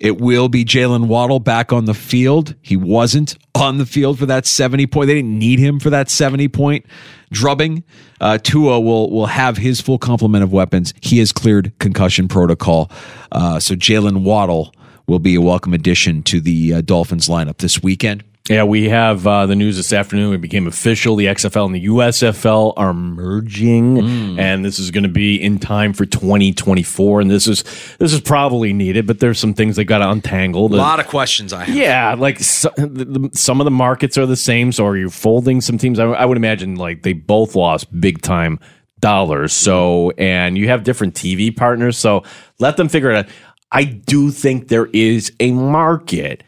[0.00, 2.54] it will be Jaylen Waddle back on the field.
[2.62, 5.06] He wasn't on the field for that 70 point.
[5.08, 6.86] They didn't need him for that 70 point
[7.30, 7.84] drubbing.
[8.20, 10.94] Uh, Tua will will have his full complement of weapons.
[11.02, 12.90] He has cleared concussion protocol.
[13.30, 14.74] Uh, so Jaylen Waddle
[15.06, 18.24] will be a welcome addition to the uh, Dolphins lineup this weekend.
[18.48, 20.34] Yeah, we have uh, the news this afternoon.
[20.34, 21.14] It became official.
[21.14, 25.92] The XFL and the USFL are merging, and this is going to be in time
[25.92, 27.20] for 2024.
[27.20, 27.62] And this is
[27.98, 30.66] this is probably needed, but there's some things they got to untangle.
[30.66, 31.76] A lot of questions I have.
[31.76, 34.72] Yeah, like so, the, the, some of the markets are the same.
[34.72, 36.00] So are you folding some teams?
[36.00, 38.58] I, I would imagine like they both lost big time
[38.98, 39.52] dollars.
[39.52, 41.96] So and you have different TV partners.
[41.98, 42.24] So
[42.58, 43.26] let them figure it out.
[43.72, 46.42] I do think there is a market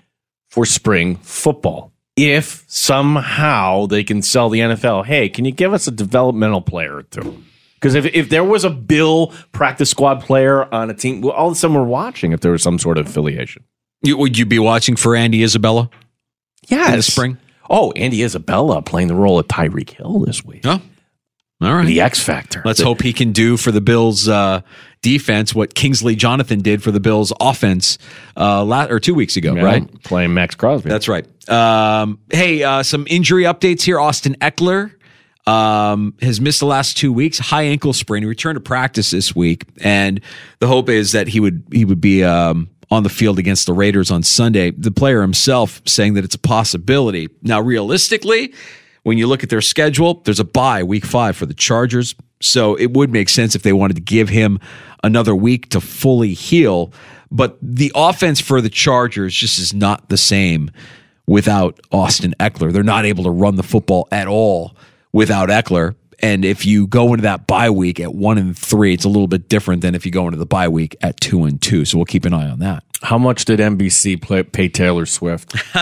[0.53, 1.92] for spring football.
[2.14, 6.96] If somehow they can sell the NFL, hey, can you give us a developmental player
[6.96, 7.42] or two?
[7.74, 11.48] Because if, if there was a Bill practice squad player on a team, well, all
[11.48, 13.64] of a sudden we're watching if there was some sort of affiliation.
[14.03, 15.88] You, would you be watching for Andy Isabella?
[16.68, 16.90] Yes.
[16.90, 17.38] In the spring?
[17.70, 20.61] Oh, Andy Isabella playing the role of Tyreek Hill this week.
[20.64, 20.82] Oh,
[21.62, 21.86] all right.
[21.86, 22.61] The X Factor.
[22.64, 24.61] Let's The- hope he can do for the Bills uh,
[25.03, 27.98] defense what Kingsley Jonathan did for the Bills offense
[28.36, 30.03] uh, la- or two weeks ago, Yeah, right?
[30.05, 30.88] Playing Maxx Crosby.
[30.88, 31.26] That's right.
[31.48, 33.98] Um, hey, uh, some injury updates here.
[33.98, 34.92] Austin Ekeler
[35.46, 37.38] um, has missed the last two weeks.
[37.38, 38.22] High ankle sprain.
[38.22, 40.20] He returned to practice this week, and
[40.61, 43.72] the hope is that he would he would be um, on the field against the
[43.72, 44.70] Raiders on Sunday.
[44.70, 47.28] The player himself saying that it's a possibility.
[47.42, 48.55] Now, realistically,
[49.03, 52.14] when you look at their schedule, there's a bye week five for the Chargers.
[52.40, 54.59] So it would make sense if they wanted to give him
[55.03, 56.92] another week to fully heal.
[57.30, 60.70] But the offense for the Chargers just is not the same
[61.26, 62.72] without Austin Ekeler.
[62.72, 64.76] They're not able to run the football at all
[65.12, 65.94] without Eckler.
[66.20, 69.26] And if you go into that bye week at one and three, it's a little
[69.26, 71.84] bit different than if you go into the bye week at two and two.
[71.84, 72.84] So we'll keep an eye on that.
[73.03, 75.55] How much did NBC play, pay Taylor Swift?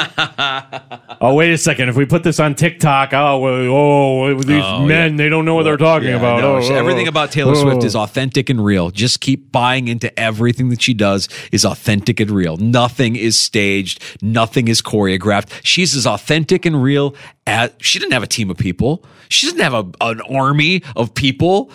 [1.20, 1.90] oh, wait a second.
[1.90, 5.16] If we put this on TikTok, oh, well, oh these Oh, men, yeah.
[5.18, 6.40] they don't know what they're talking Yeah, about.
[6.40, 7.10] no, Oh, everything oh.
[7.10, 7.86] about Taylor Swift Oh.
[7.86, 8.90] is authentic and real.
[8.90, 12.56] Just keep buying into everything that she does is authentic and real.
[12.56, 14.02] Nothing is staged.
[14.22, 15.50] Nothing is choreographed.
[15.62, 17.14] She's as authentic and real
[17.46, 19.04] as she didn't have a team of people.
[19.28, 21.70] She doesn't have a, an army of people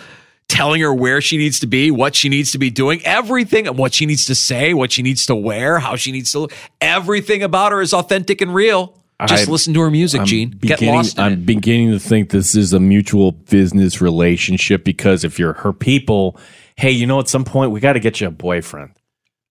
[0.48, 3.94] telling her where she needs to be, what she needs to be doing, everything, what
[3.94, 6.52] she needs to say, what she needs to wear, how she needs to look.
[6.80, 8.96] Everything about her is authentic and real.
[9.26, 10.50] Just I- listen to her music, I'm Gene.
[10.50, 11.46] Get lost in I'm it.
[11.46, 16.38] beginning to think this is a mutual business relationship because if you're her people,
[16.76, 18.90] hey, you know, at some point we got to get you a boyfriend.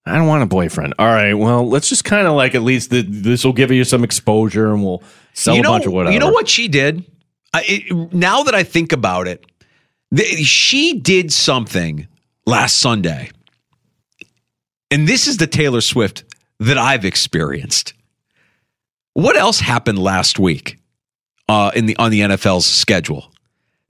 [0.06, 0.94] I don't want a boyfriend.
[1.00, 3.84] All right, well, let's just kind of like at least th- this will give you
[3.84, 5.02] some exposure and we'll
[5.34, 6.14] sell you know, a bunch of whatever.
[6.14, 7.04] You know what she did?
[7.52, 9.44] I, it, now that I think about it,
[10.24, 12.08] she did something
[12.46, 13.30] last Sunday,
[14.92, 16.24] and this is the Taylor Swift
[16.60, 17.94] that I've experienced.
[19.14, 20.78] What else happened last week
[21.48, 23.32] uh, in the on the NFL's schedule?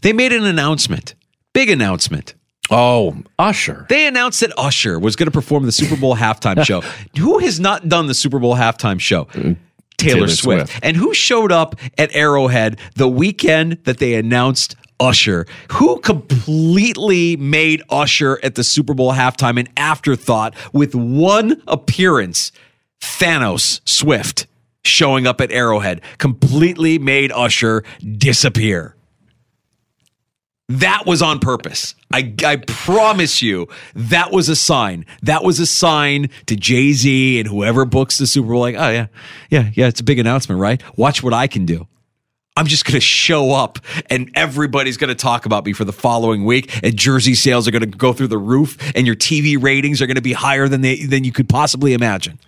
[0.01, 1.15] They made an announcement,
[1.53, 2.36] big announcement.
[2.71, 3.86] Oh, Usher.
[3.89, 6.82] They announced that Usher was going to perform the Super Bowl halftime show.
[7.19, 9.28] Who has not done the Super Bowl halftime show?
[9.98, 10.72] Taylor, Taylor Swift.
[10.72, 10.86] Swift.
[10.86, 15.46] And who showed up at Arrowhead the weekend that they announced Usher?
[15.74, 22.52] Who completely made Usher at the Super Bowl halftime an afterthought with one appearance?
[23.02, 24.48] Thanos Swift
[24.84, 27.84] showing up at Arrowhead completely made Usher
[28.18, 28.95] disappear.
[30.68, 31.93] That was on purpose.
[32.11, 35.05] I, I promise you, that was a sign.
[35.22, 38.61] That was a sign to Jay Z and whoever books the Super Bowl.
[38.61, 39.07] Like, oh yeah,
[39.51, 39.88] yeah, yeah.
[39.88, 40.82] It's a big announcement, right?
[40.97, 41.88] Watch what I can do.
[42.57, 45.91] I'm just going to show up, and everybody's going to talk about me for the
[45.91, 46.80] following week.
[46.84, 50.07] And jersey sales are going to go through the roof, and your TV ratings are
[50.07, 52.39] going to be higher than they than you could possibly imagine.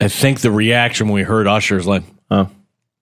[0.00, 2.48] I think the reaction when we heard Usher is like, oh,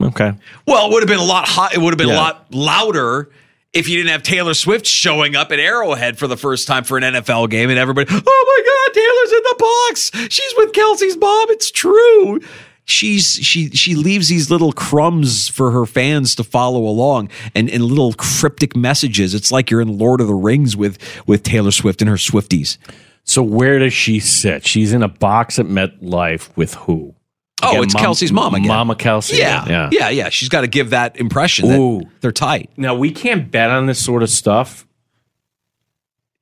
[0.02, 0.32] okay.
[0.66, 1.72] Well, it would have been a lot hot.
[1.72, 2.16] It would have been Yeah.
[2.16, 3.30] a lot louder
[3.72, 6.98] if you didn't have Taylor Swift showing up at Arrowhead for the first time for
[6.98, 10.32] an NFL game, and everybody, oh my God, Taylor's in the box.
[10.32, 11.50] She's with Kelce's mom.
[11.50, 12.40] It's true.
[12.84, 17.84] She's she she leaves these little crumbs for her fans to follow along and, and
[17.84, 19.34] little cryptic messages.
[19.34, 22.78] It's like you're in Lord of the Rings with with Taylor Swift and her Swifties.
[23.24, 24.66] So where does she sit?
[24.66, 27.14] She's in a box at MetLife with who?
[27.62, 28.68] Oh, Again, it's Mom- Kelce's mom again.
[28.68, 29.38] Mama Kelce.
[29.38, 29.88] Yeah, again.
[29.92, 32.00] yeah, yeah, She's got to give that impression Ooh.
[32.00, 32.70] that they're tight.
[32.76, 34.86] Now we can't bet on this sort of stuff.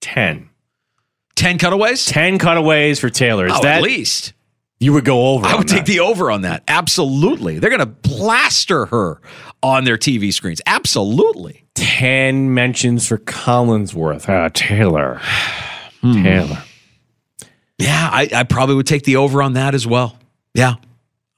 [0.00, 0.48] Ten.
[1.36, 2.06] Ten cutaways.
[2.06, 3.46] Ten cutaways for Taylor.
[3.46, 4.32] Is Oh, that at least.
[4.78, 5.46] you would go over?
[5.46, 6.62] I would take the over on that.
[6.68, 7.58] Absolutely.
[7.58, 9.20] They're going to plaster her
[9.62, 10.60] on their TV screens.
[10.66, 11.64] Absolutely.
[11.74, 14.28] ten mentions for Collinsworth.
[14.28, 15.20] Ah, Taylor.
[16.00, 16.22] Hmm.
[16.22, 16.62] Taylor.
[17.78, 20.16] Yeah, I, I probably would take the over on that as well.
[20.54, 20.76] Yeah.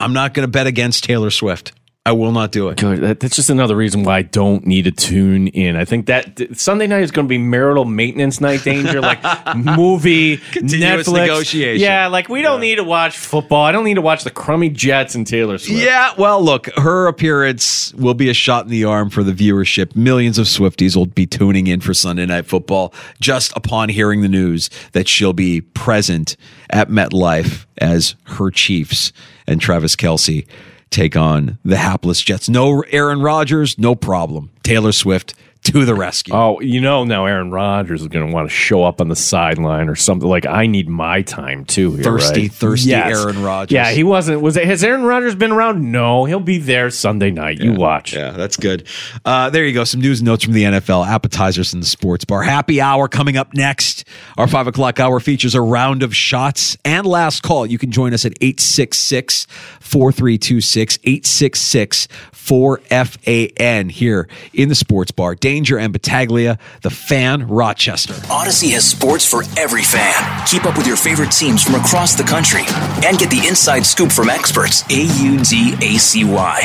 [0.02, 1.72] I'm not going to bet against Taylor Swift.
[2.04, 2.78] I will not do it.
[2.78, 2.98] Good.
[3.00, 5.76] That, that's just another reason why I don't need to tune in.
[5.76, 9.20] I think that th- Sunday night is going to be marital maintenance night danger, like
[9.56, 11.12] movie, Continuous Netflix.
[11.12, 11.80] negotiation.
[11.80, 13.64] Yeah, like we don't need to watch football.
[13.64, 15.80] I don't need to watch the crummy Jets and Taylor Swift.
[15.80, 19.94] Yeah, well, look, her appearance will be a shot in the arm for the viewership.
[19.94, 24.28] Millions of Swifties will be tuning in for Sunday Night Football just upon hearing the
[24.28, 26.36] news that she'll be present
[26.70, 29.12] at MetLife as her Chiefs
[29.46, 30.48] and Travis Kelce
[30.92, 32.48] take on the hapless Jets.
[32.48, 34.50] No Aaron Rodgers, no problem.
[34.62, 35.34] Taylor Swift
[35.64, 36.34] to the rescue.
[36.34, 39.16] Oh, you know now Aaron Rodgers is going to want to show up on the
[39.16, 40.28] sideline or something.
[40.28, 41.94] Like I need my time too.
[41.94, 42.52] Here, Thirsty, right?
[42.52, 43.72] thirsty Aaron Rodgers.
[43.74, 44.40] Yeah, he wasn't.
[44.40, 44.64] Was it?
[44.64, 45.92] Has Aaron Rodgers been around?
[45.92, 47.60] No, he'll be there Sunday night.
[47.60, 48.12] You watch.
[48.12, 48.86] Yeah, that's good.
[49.24, 49.84] Uh, there you go.
[49.84, 52.42] Some news and notes from the NFL, appetizers in the sports bar.
[52.42, 54.04] Happy hour coming up next.
[54.36, 57.66] Our five o'clock hour features a round of shots and last call.
[57.66, 59.46] You can join us at 866
[59.80, 65.34] 4326 866 4FAN here in the sports bar.
[65.52, 68.14] Danger and Battaglia, the fan, Rochester.
[68.30, 70.14] Audacy has sports for every fan.
[70.46, 72.62] Keep up with your favorite teams from across the country
[73.04, 74.82] and get the inside scoop from experts.
[74.88, 76.58] A U D A C Y.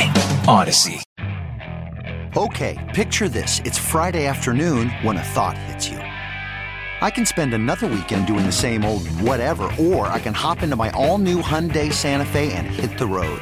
[0.46, 1.04] Audacy.
[2.38, 3.60] Okay, picture this.
[3.66, 5.98] It's Friday afternoon when a thought hits you.
[5.98, 10.78] I can spend another weekend doing the same old whatever, or I can hop into
[10.78, 13.42] my all new Hyundai Santa Fe and hit the road.